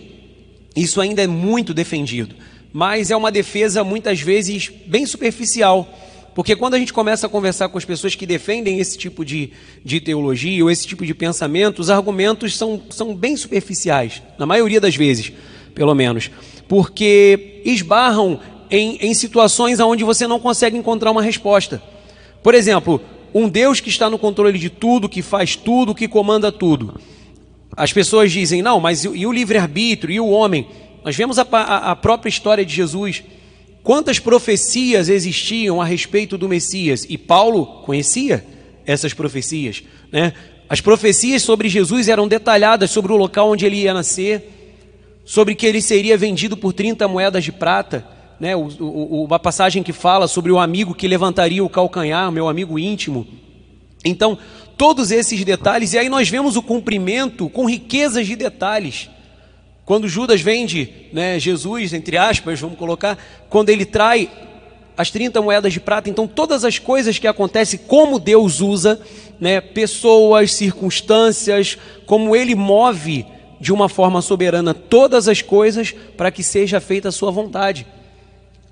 [0.75, 2.35] isso ainda é muito defendido.
[2.71, 5.87] Mas é uma defesa, muitas vezes, bem superficial.
[6.33, 9.51] Porque quando a gente começa a conversar com as pessoas que defendem esse tipo de,
[9.85, 14.81] de teologia ou esse tipo de pensamento, os argumentos são, são bem superficiais, na maioria
[14.81, 15.31] das vezes,
[15.75, 16.31] pelo menos,
[16.67, 18.39] porque esbarram
[18.69, 21.81] em, em situações onde você não consegue encontrar uma resposta.
[22.41, 22.99] Por exemplo,
[23.33, 26.99] um Deus que está no controle de tudo, que faz tudo, que comanda tudo.
[27.75, 30.67] As pessoas dizem, não, mas e o livre-arbítrio, e o homem?
[31.03, 33.23] Nós vemos a, a, a própria história de Jesus.
[33.83, 37.05] Quantas profecias existiam a respeito do Messias?
[37.09, 38.45] E Paulo conhecia
[38.85, 39.83] essas profecias.
[40.11, 40.33] Né?
[40.69, 44.49] As profecias sobre Jesus eram detalhadas sobre o local onde ele ia nascer,
[45.25, 48.07] sobre que ele seria vendido por 30 moedas de prata.
[48.39, 48.55] Né?
[48.55, 52.77] O, o, uma passagem que fala sobre o amigo que levantaria o calcanhar, meu amigo
[52.77, 53.27] íntimo.
[54.03, 54.37] Então,
[54.77, 59.09] todos esses detalhes, e aí nós vemos o cumprimento com riquezas de detalhes.
[59.85, 63.17] Quando Judas vende né, Jesus, entre aspas, vamos colocar,
[63.49, 64.29] quando ele trai
[64.95, 68.99] as 30 moedas de prata, então todas as coisas que acontecem, como Deus usa,
[69.39, 73.25] né, pessoas, circunstâncias, como Ele move
[73.59, 77.87] de uma forma soberana todas as coisas para que seja feita a sua vontade.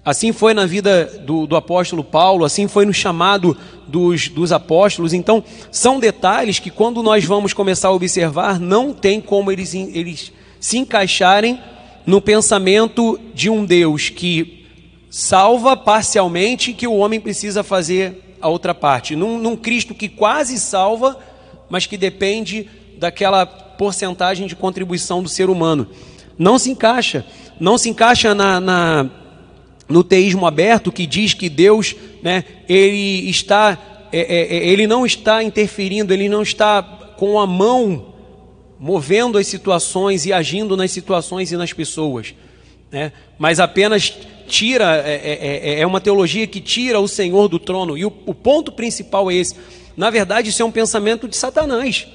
[0.03, 3.55] Assim foi na vida do, do apóstolo Paulo, assim foi no chamado
[3.87, 5.13] dos, dos apóstolos.
[5.13, 10.31] Então, são detalhes que, quando nós vamos começar a observar, não tem como eles, eles
[10.59, 11.59] se encaixarem
[12.03, 14.65] no pensamento de um Deus que
[15.07, 19.15] salva parcialmente que o homem precisa fazer a outra parte.
[19.15, 21.19] Num, num Cristo que quase salva,
[21.69, 25.87] mas que depende daquela porcentagem de contribuição do ser humano.
[26.39, 27.23] Não se encaixa.
[27.59, 29.09] Não se encaixa na, na
[29.91, 33.77] no teísmo aberto que diz que Deus, né, ele está,
[34.11, 36.81] é, é, é ele não está interferindo, ele não está
[37.17, 38.13] com a mão
[38.79, 42.33] movendo as situações e agindo nas situações e nas pessoas,
[42.91, 43.11] né?
[43.37, 44.11] mas apenas
[44.47, 48.13] tira, é, é, é, é uma teologia que tira o Senhor do trono, e o,
[48.25, 49.55] o ponto principal é esse.
[49.95, 52.07] Na verdade, isso é um pensamento de Satanás,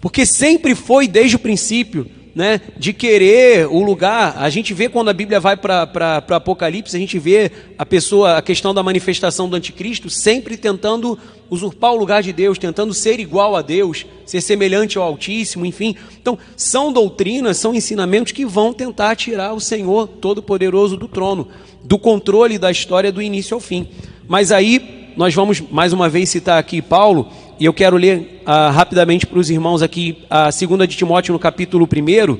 [0.00, 4.36] porque sempre foi desde o princípio né, de querer o lugar.
[4.38, 8.42] A gente vê quando a Bíblia vai para Apocalipse, a gente vê a pessoa, a
[8.42, 11.18] questão da manifestação do anticristo, sempre tentando
[11.50, 15.96] usurpar o lugar de Deus, tentando ser igual a Deus, ser semelhante ao Altíssimo, enfim.
[16.20, 21.48] Então, são doutrinas, são ensinamentos que vão tentar tirar o Senhor Todo-Poderoso do trono,
[21.82, 23.88] do controle da história do início ao fim.
[24.28, 27.28] Mas aí, nós vamos mais uma vez citar aqui Paulo,
[27.60, 31.34] e eu quero ler uh, rapidamente para os irmãos aqui a uh, 2 de Timóteo
[31.34, 32.38] no capítulo 1.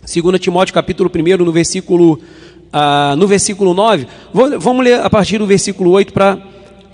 [0.00, 4.06] 2 Timóteo capítulo 1, no versículo, uh, no versículo 9.
[4.32, 6.38] Vou, vamos ler a partir do versículo 8 para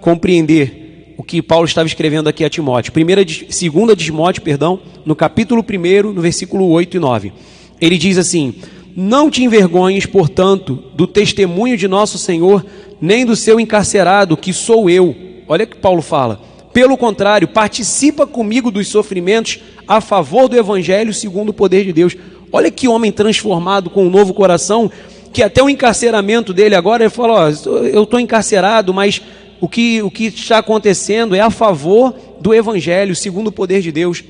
[0.00, 2.92] compreender o que Paulo estava escrevendo aqui a Timóteo.
[2.92, 7.32] 2 de Timóteo, perdão, no capítulo 1, no versículo 8 e 9.
[7.80, 8.52] Ele diz assim:
[8.96, 12.66] Não te envergonhes, portanto, do testemunho de nosso Senhor,
[13.00, 15.14] nem do seu encarcerado, que sou eu.
[15.46, 16.47] Olha o que Paulo fala.
[16.78, 22.16] Pelo contrário, participa comigo dos sofrimentos a favor do Evangelho segundo o poder de Deus.
[22.52, 24.88] Olha que homem transformado com um novo coração,
[25.32, 29.20] que até o encarceramento dele agora, ele fala: Ó, eu estou encarcerado, mas
[29.60, 33.90] o que, o que está acontecendo é a favor do Evangelho segundo o poder de
[33.90, 34.22] Deus.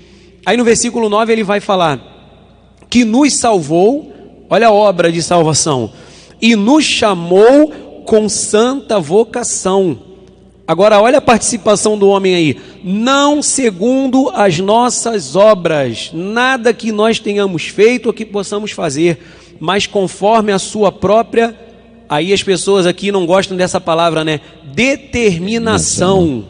[0.46, 2.00] Aí no versículo 9 ele vai falar
[2.88, 4.10] que nos salvou,
[4.48, 5.92] olha a obra de salvação,
[6.40, 10.07] e nos chamou com santa vocação.
[10.68, 12.56] Agora olha a participação do homem aí.
[12.84, 19.18] Não segundo as nossas obras, nada que nós tenhamos feito ou que possamos fazer,
[19.58, 21.58] mas conforme a sua própria.
[22.06, 24.42] Aí as pessoas aqui não gostam dessa palavra, né?
[24.74, 26.44] Determinação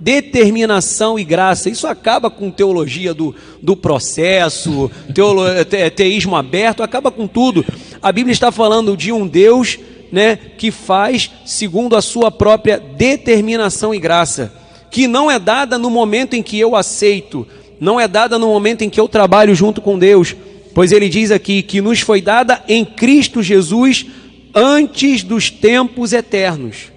[0.00, 1.68] determinação e graça.
[1.68, 7.64] Isso acaba com teologia do, do processo, teolo, te, teísmo aberto, acaba com tudo.
[8.00, 9.76] A Bíblia está falando de um Deus
[10.10, 14.52] né, que faz segundo a sua própria determinação e graça,
[14.90, 17.46] que não é dada no momento em que eu aceito,
[17.80, 20.34] não é dada no momento em que eu trabalho junto com Deus,
[20.74, 24.06] pois ele diz aqui que nos foi dada em Cristo Jesus
[24.54, 26.92] antes dos tempos eternos.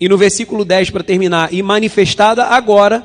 [0.00, 3.00] E no versículo 10, para terminar, e manifestada agora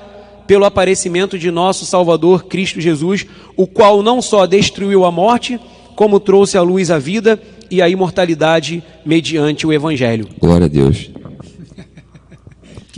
[0.47, 3.25] pelo aparecimento de nosso Salvador Cristo Jesus,
[3.55, 5.59] o qual não só destruiu a morte,
[5.95, 7.41] como trouxe à luz a vida
[7.71, 10.27] e a imortalidade mediante o Evangelho.
[10.39, 11.09] Glória a Deus.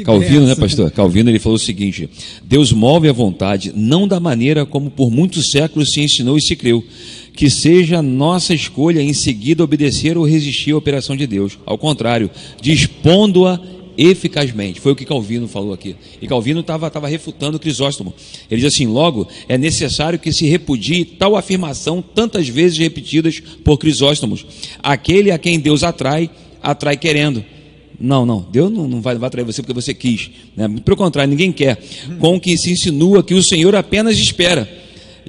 [0.03, 0.89] Calvino, né, pastor?
[0.89, 2.09] Calvino ele falou o seguinte:
[2.43, 6.55] Deus move a vontade não da maneira como por muitos séculos se ensinou e se
[6.55, 6.83] creu,
[7.35, 11.59] que seja nossa escolha em seguida obedecer ou resistir à operação de Deus.
[11.63, 13.59] Ao contrário, dispondo-a
[13.97, 14.79] eficazmente.
[14.79, 15.95] Foi o que Calvino falou aqui.
[16.21, 18.13] E Calvino estava refutando Crisóstomo.
[18.49, 23.77] Ele diz assim: logo, é necessário que se repudie tal afirmação tantas vezes repetidas por
[23.77, 24.45] Crisóstomos.
[24.81, 26.29] Aquele a quem Deus atrai,
[26.61, 27.43] atrai querendo.
[27.99, 30.31] Não, não, Deus não, não vai, vai atrair você porque você quis.
[30.55, 30.67] Né?
[30.83, 31.81] Pelo contrário, ninguém quer.
[32.19, 34.67] Com que se insinua que o Senhor apenas espera,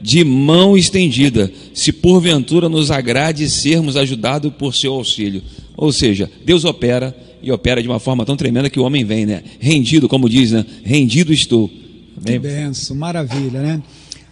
[0.01, 5.43] de mão estendida, se porventura nos agrade sermos ajudados por seu auxílio.
[5.77, 9.27] Ou seja, Deus opera e opera de uma forma tão tremenda que o homem vem,
[9.27, 9.43] né?
[9.61, 10.65] Rendido, como diz, né?
[10.83, 11.71] Rendido estou.
[12.25, 13.83] Que benção, maravilha, né?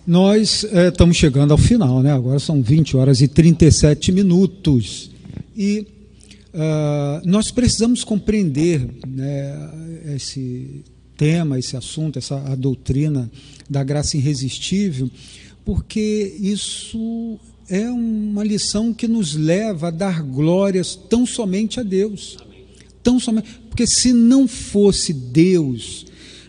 [0.07, 2.13] Nós é, estamos chegando ao final, né?
[2.13, 5.11] Agora são 20 horas e 37 minutos.
[5.57, 5.87] E
[6.55, 9.71] uh, nós precisamos compreender né,
[10.17, 10.83] esse
[11.17, 13.31] tema, esse assunto, essa a doutrina
[13.69, 15.11] da graça irresistível,
[15.65, 17.39] porque isso
[17.69, 22.37] é uma lição que nos leva a dar glórias tão somente a Deus.
[22.41, 22.52] Amém
[23.03, 23.49] tão somente.
[23.69, 26.07] Porque se não fosse Deus,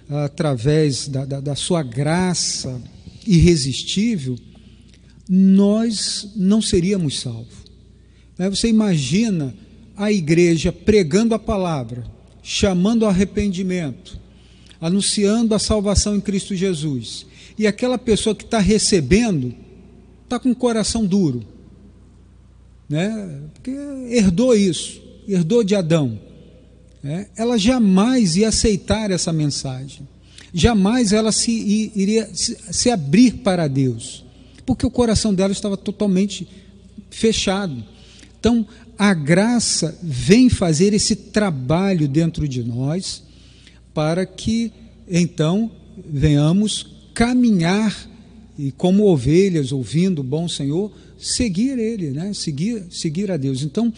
[0.10, 2.82] através da, da, da sua graça
[3.26, 4.38] irresistível,
[5.28, 7.64] nós não seríamos salvos.
[8.38, 9.56] Né, você imagina
[9.96, 12.04] a igreja pregando a palavra,
[12.42, 14.20] chamando ao arrependimento,
[14.82, 17.26] anunciando a salvação em Cristo Jesus,
[17.58, 19.54] e aquela pessoa que está recebendo
[20.24, 21.46] está com o coração duro,
[22.90, 23.42] né?
[23.54, 23.72] porque
[24.10, 26.20] herdou isso, herdou de Adão
[27.04, 30.08] é, ela jamais ia aceitar essa mensagem,
[30.54, 31.52] jamais ela se
[31.96, 34.24] iria se, abrir para Deus,
[34.66, 36.48] porque o coração dela estava totalmente
[37.10, 37.84] fechado.
[38.40, 38.66] Então,
[38.98, 43.24] a graça vem fazer esse trabalho dentro de nós
[43.94, 44.72] para que
[45.10, 45.70] então
[46.10, 48.10] venhamos caminhar
[48.58, 52.34] e como ovelhas ouvindo o bom Senhor, seguir ele, né?
[52.34, 53.64] Seguir, seguir a Deus.
[53.64, 53.92] Então,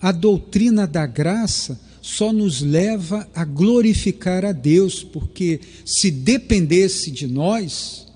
[0.00, 7.26] a doutrina da graça só nos leva a glorificar a Deus, porque se dependesse de
[7.26, 8.06] nós,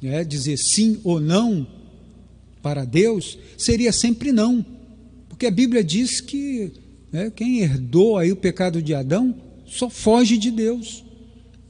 [0.00, 1.66] né, dizer sim ou não
[2.62, 4.64] para Deus, seria sempre não,
[5.28, 6.72] porque a Bíblia diz que
[7.12, 9.34] né, quem herdou aí o pecado de Adão
[9.66, 11.04] só foge de Deus,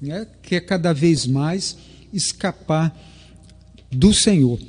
[0.00, 1.76] né, quer cada vez mais
[2.12, 2.96] escapar
[3.90, 4.60] do Senhor.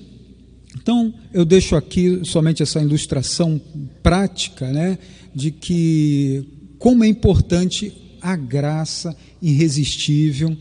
[0.76, 3.62] Então, eu deixo aqui somente essa ilustração
[4.02, 4.98] prática, né,
[5.36, 10.58] de que como é importante a graça irresistível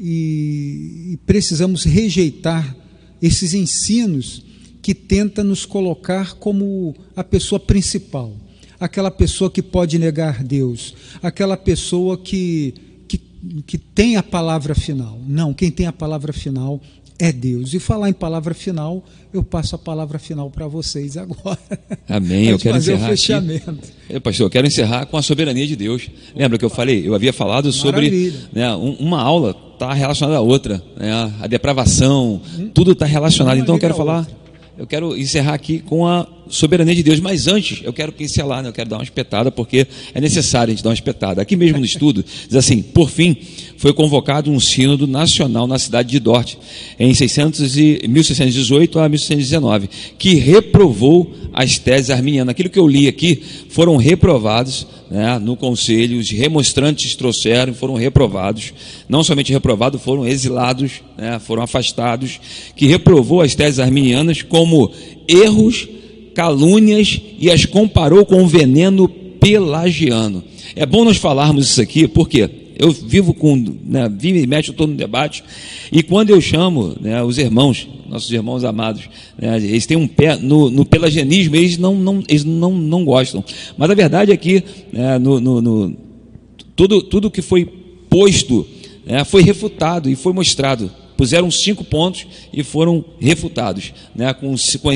[0.00, 2.74] e, e precisamos rejeitar
[3.20, 4.44] esses ensinos
[4.80, 8.32] que tenta nos colocar como a pessoa principal,
[8.78, 12.72] aquela pessoa que pode negar Deus, aquela pessoa que,
[13.08, 13.18] que,
[13.66, 15.20] que tem a palavra final.
[15.26, 16.80] Não, quem tem a palavra final
[17.18, 17.72] é Deus.
[17.74, 21.58] E falar em palavra final, eu passo a palavra final para vocês agora.
[22.08, 22.48] Amém.
[22.48, 23.06] Eu quero encerrar.
[23.06, 23.70] O fechamento.
[23.70, 23.92] Aqui.
[24.10, 26.08] Eu, pastor, eu quero encerrar com a soberania de Deus.
[26.34, 27.06] Lembra que eu falei?
[27.06, 32.40] Eu havia falado sobre né, uma aula está relacionada à outra, né, a depravação,
[32.72, 33.58] tudo está relacionado.
[33.58, 34.26] Então eu quero falar,
[34.78, 37.20] eu quero encerrar aqui com a soberania de Deus.
[37.20, 38.68] Mas antes, eu quero pincelar, né?
[38.68, 41.42] eu quero dar uma espetada, porque é necessário a gente dar uma espetada.
[41.42, 43.36] Aqui mesmo no estudo, diz assim: por fim,
[43.76, 46.54] foi convocado um sínodo nacional na cidade de Dort,
[46.98, 49.88] em 600 e, 1618 a 1619,
[50.18, 52.52] que reprovou as teses arminianas.
[52.52, 58.72] Aquilo que eu li aqui foram reprovados né, no conselho, os remonstrantes trouxeram, foram reprovados,
[59.08, 62.40] não somente reprovados, foram exilados, né, foram afastados,
[62.74, 64.90] que reprovou as teses arminianas como
[65.28, 65.88] erros,
[66.36, 70.44] calúnias e as comparou com o veneno pelagiano.
[70.76, 74.86] É bom nós falarmos isso aqui, porque eu vivo com, né, vivo e mexe, estou
[74.86, 75.42] no debate,
[75.90, 79.08] e quando eu chamo né, os irmãos, nossos irmãos amados,
[79.38, 83.42] né, eles têm um pé no, no pelagianismo, eles não, não, eles não, não gostam.
[83.78, 84.62] Mas a verdade é que
[84.92, 85.96] né, no, no, no,
[86.76, 87.64] tudo, tudo que foi
[88.10, 88.66] posto
[89.06, 94.54] né, foi refutado e foi mostrado puseram cinco pontos e foram refutados, né, com,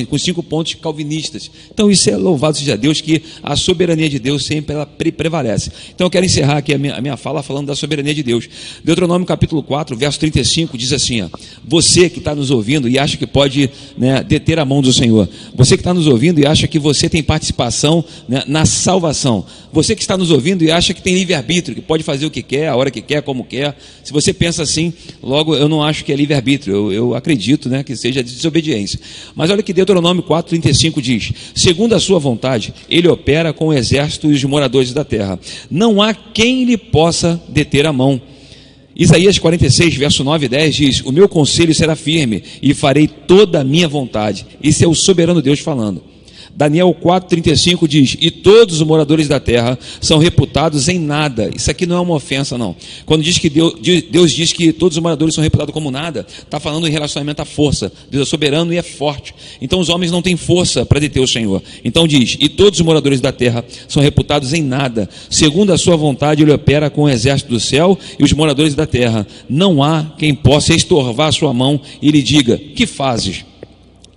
[0.09, 1.51] com cinco pontos calvinistas.
[1.73, 5.71] Então isso é louvado seja Deus que a soberania de Deus sempre ela prevalece.
[5.95, 8.49] Então eu quero encerrar aqui a minha, a minha fala falando da soberania de Deus.
[8.85, 11.29] Deuteronômio capítulo 4, verso 35 diz assim: ó,
[11.67, 15.29] Você que está nos ouvindo e acha que pode né, deter a mão do Senhor,
[15.55, 19.95] você que está nos ouvindo e acha que você tem participação né, na salvação, você
[19.95, 22.69] que está nos ouvindo e acha que tem livre-arbítrio, que pode fazer o que quer,
[22.69, 24.93] a hora que quer, como quer, se você pensa assim,
[25.23, 28.99] logo eu não acho que é livre-arbítrio, eu, eu, acredito né, que seja desobediência.
[29.35, 34.31] Mas olha que Deuteronômio 4,35 diz: segundo a sua vontade, ele opera com o exército
[34.31, 35.39] e os moradores da terra.
[35.71, 38.21] Não há quem lhe possa deter a mão.
[38.95, 43.61] Isaías 46, verso 9 e 10 diz: O meu conselho será firme e farei toda
[43.61, 44.47] a minha vontade.
[44.63, 46.03] Isso é o soberano Deus falando.
[46.61, 51.51] Daniel 4,35 diz: E todos os moradores da terra são reputados em nada.
[51.57, 52.77] Isso aqui não é uma ofensa, não.
[53.07, 53.77] Quando diz que Deus,
[54.11, 57.47] Deus diz que todos os moradores são reputados como nada, está falando em relacionamento à
[57.47, 57.91] força.
[58.11, 59.35] Deus é soberano e é forte.
[59.59, 61.63] Então os homens não têm força para deter o Senhor.
[61.83, 65.09] Então diz: E todos os moradores da terra são reputados em nada.
[65.31, 68.87] Segundo a sua vontade, ele opera com o exército do céu e os moradores da
[68.87, 69.27] terra.
[69.49, 73.47] Não há quem possa estorvar a sua mão e lhe diga: Que fazes?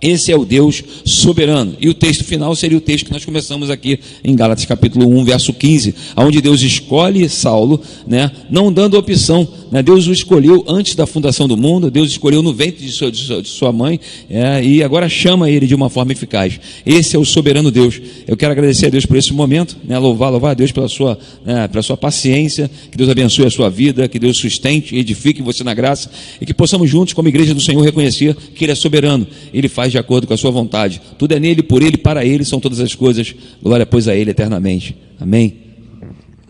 [0.04, 1.74] Esse é o Deus soberano.
[1.80, 5.24] E o texto final seria o texto que nós começamos aqui em Gálatas capítulo 1,
[5.24, 9.48] verso 15, onde Deus escolhe Saulo, né, não dando opção.
[9.74, 13.10] Né, Deus o escolheu antes da fundação do mundo, Deus escolheu no ventre de sua,
[13.10, 13.98] de sua, mãe
[14.30, 16.60] é, e agora chama ele de uma forma eficaz.
[16.86, 18.00] Esse é o soberano Deus.
[18.24, 21.18] Eu quero agradecer a Deus por esse momento, né, louvar, louvar a Deus pela sua,
[21.44, 25.64] né, pela sua paciência, que Deus abençoe a sua vida, que Deus sustente, edifique você
[25.64, 26.08] na graça
[26.40, 29.26] e que possamos juntos, como igreja do Senhor, reconhecer que Ele é soberano.
[29.52, 31.02] Ele faz de acordo com a sua vontade.
[31.18, 33.34] Tudo é nele, por ele, para ele são todas as coisas.
[33.60, 34.94] Glória, pois, a ele eternamente.
[35.18, 35.64] Amém.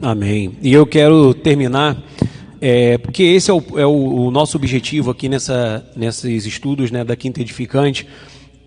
[0.04, 0.52] Amém.
[0.62, 1.96] E eu quero terminar,
[2.66, 7.04] é, porque esse é, o, é o, o, nosso objetivo aqui nessa, nesses estudos né,
[7.04, 8.08] da Quinta Edificante,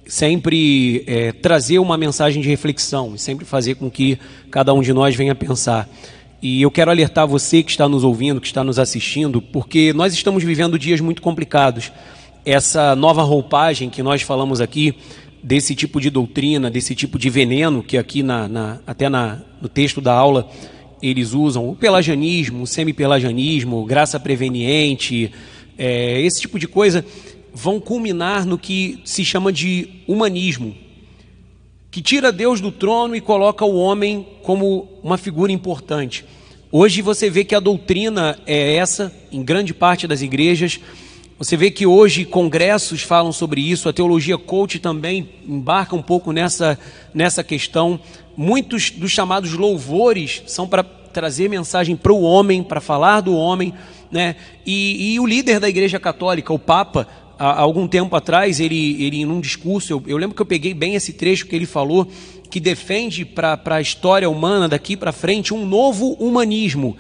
[0.06, 4.20] sempre é, trazer uma mensagem de reflexão, sempre fazer com que
[4.52, 5.90] cada um de nós venha pensar.
[6.40, 10.14] E eu quero alertar você que está nos ouvindo, que está nos assistindo, porque nós
[10.14, 11.92] estamos vivendo dias muito complicados
[12.46, 14.94] essa nova roupagem que nós falamos aqui,
[15.42, 19.68] desse tipo de doutrina, desse tipo de veneno, que aqui na, na até na, no
[19.68, 20.48] texto da aula
[21.02, 25.32] eles usam, o pelagianismo, o semi-pelagianismo, graça preveniente,
[25.78, 27.06] é, esse tipo de coisa,
[27.54, 30.76] vão culminar no que se chama de humanismo,
[31.90, 36.24] que tira Deus do trono e coloca o homem como uma figura importante.
[36.72, 40.80] Hoje você vê que a doutrina é essa, em grande parte das igrejas,
[41.40, 46.32] você vê que hoje congressos falam sobre isso, a teologia coach também embarca um pouco
[46.32, 46.80] nessa,
[47.14, 48.00] nessa questão.
[48.38, 53.74] Muitos dos chamados louvores são para trazer mensagem para o homem, para falar do homem.
[54.12, 54.36] Né?
[54.64, 57.08] E, e, o líder da Igreja Católica, o Papa,
[57.40, 60.76] há, algum tempo atrás, ele, ele em um discurso, eu, eu lembro que eu peguei
[60.76, 62.08] bem esse trecho que ele falou,
[62.50, 66.96] que defende para a história humana daqui para frente um novo humanismo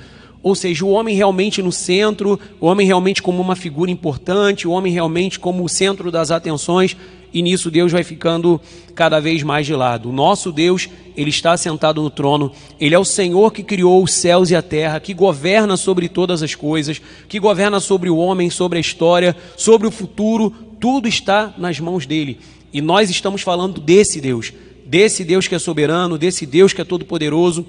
[0.47, 4.71] ou seja, o homem realmente no centro, o homem realmente como uma figura importante, o
[4.71, 6.95] homem realmente como o centro das atenções,
[7.33, 8.59] e nisso Deus vai ficando
[8.95, 10.09] cada vez mais de lado.
[10.09, 14.13] O nosso Deus, ele está sentado no trono, ele é o Senhor que criou os
[14.13, 18.49] céus e a terra, que governa sobre todas as coisas, que governa sobre o homem,
[18.49, 22.39] sobre a história, sobre o futuro, tudo está nas mãos dele.
[22.73, 24.53] E nós estamos falando desse Deus,
[24.85, 27.65] desse Deus que é soberano, desse Deus que é todo-poderoso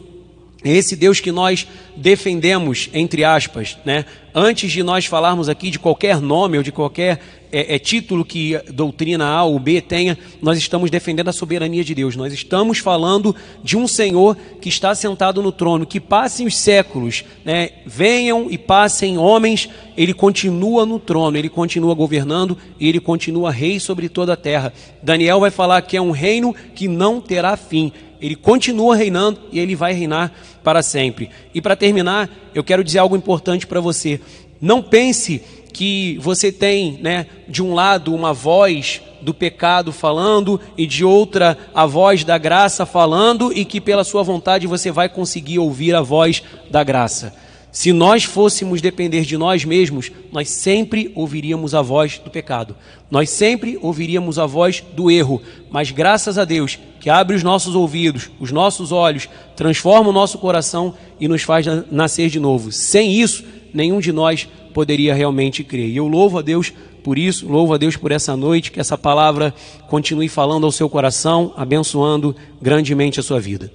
[0.65, 4.05] é esse Deus que nós defendemos, entre aspas, né?
[4.35, 7.21] antes de nós falarmos aqui de qualquer nome ou de qualquer
[7.53, 11.95] é, é, título que doutrina A ou B tenha, nós estamos defendendo a soberania de
[11.95, 12.17] Deus.
[12.17, 17.25] Nós estamos falando de um Senhor que está sentado no trono, que passem os séculos,
[17.45, 23.51] né, venham e passem homens, ele continua no trono, ele continua governando e ele continua
[23.51, 24.73] rei sobre toda a terra.
[25.03, 27.93] Daniel vai falar que é um reino que não terá fim.
[28.21, 30.33] Ele continua reinando e ele vai reinar
[30.63, 31.31] para sempre.
[31.55, 34.21] E para terminar, eu quero dizer algo importante para você.
[34.61, 35.43] Não pense
[35.79, 41.57] que você tem, né, de um lado uma voz do pecado falando e de outra
[41.73, 46.01] a voz da graça falando e que pela sua vontade você vai conseguir ouvir a
[46.01, 47.33] voz da graça.
[47.71, 52.75] Se nós fôssemos depender de nós mesmos, nós sempre ouviríamos a voz do pecado.
[53.09, 55.41] Nós sempre ouviríamos a voz do erro.
[55.71, 60.39] Mas graças a Deus, que abre os nossos ouvidos, os nossos olhos, transforma o nosso
[60.39, 62.73] coração e nos faz nascer de novo.
[62.73, 63.45] Sem isso,
[63.79, 65.89] nenhum de nós poderia realmente crer.
[65.89, 66.73] E eu louvo a Deus
[67.03, 69.55] por isso, louvo a Deus por essa noite, que essa palavra
[69.89, 73.73] continue falando ao seu coração, abençoando grandemente a sua vida.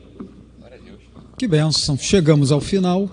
[1.37, 1.97] Que bênção.
[1.97, 3.09] Chegamos ao final.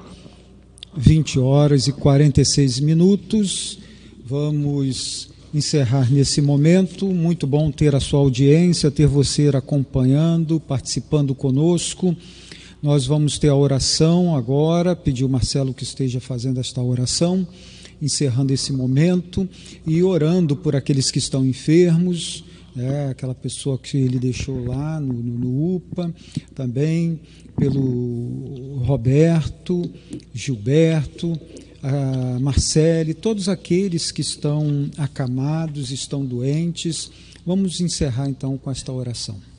[0.94, 3.78] 20 horas e 46 minutos.
[4.26, 7.06] Vamos encerrar nesse momento.
[7.06, 12.16] Muito bom ter a sua audiência, ter você acompanhando, participando conosco.
[12.82, 17.46] Nós vamos ter a oração agora, pedir o Marcelo que esteja fazendo esta oração,
[18.00, 19.46] encerrando esse momento
[19.86, 22.42] e orando por aqueles que estão enfermos,
[22.74, 26.14] é, aquela pessoa que ele deixou lá no, no, no UPA,
[26.54, 27.20] também
[27.54, 29.82] pelo Roberto,
[30.32, 31.38] Gilberto,
[31.82, 37.10] a Marcele, todos aqueles que estão acamados, estão doentes.
[37.44, 39.49] Vamos encerrar então com esta oração.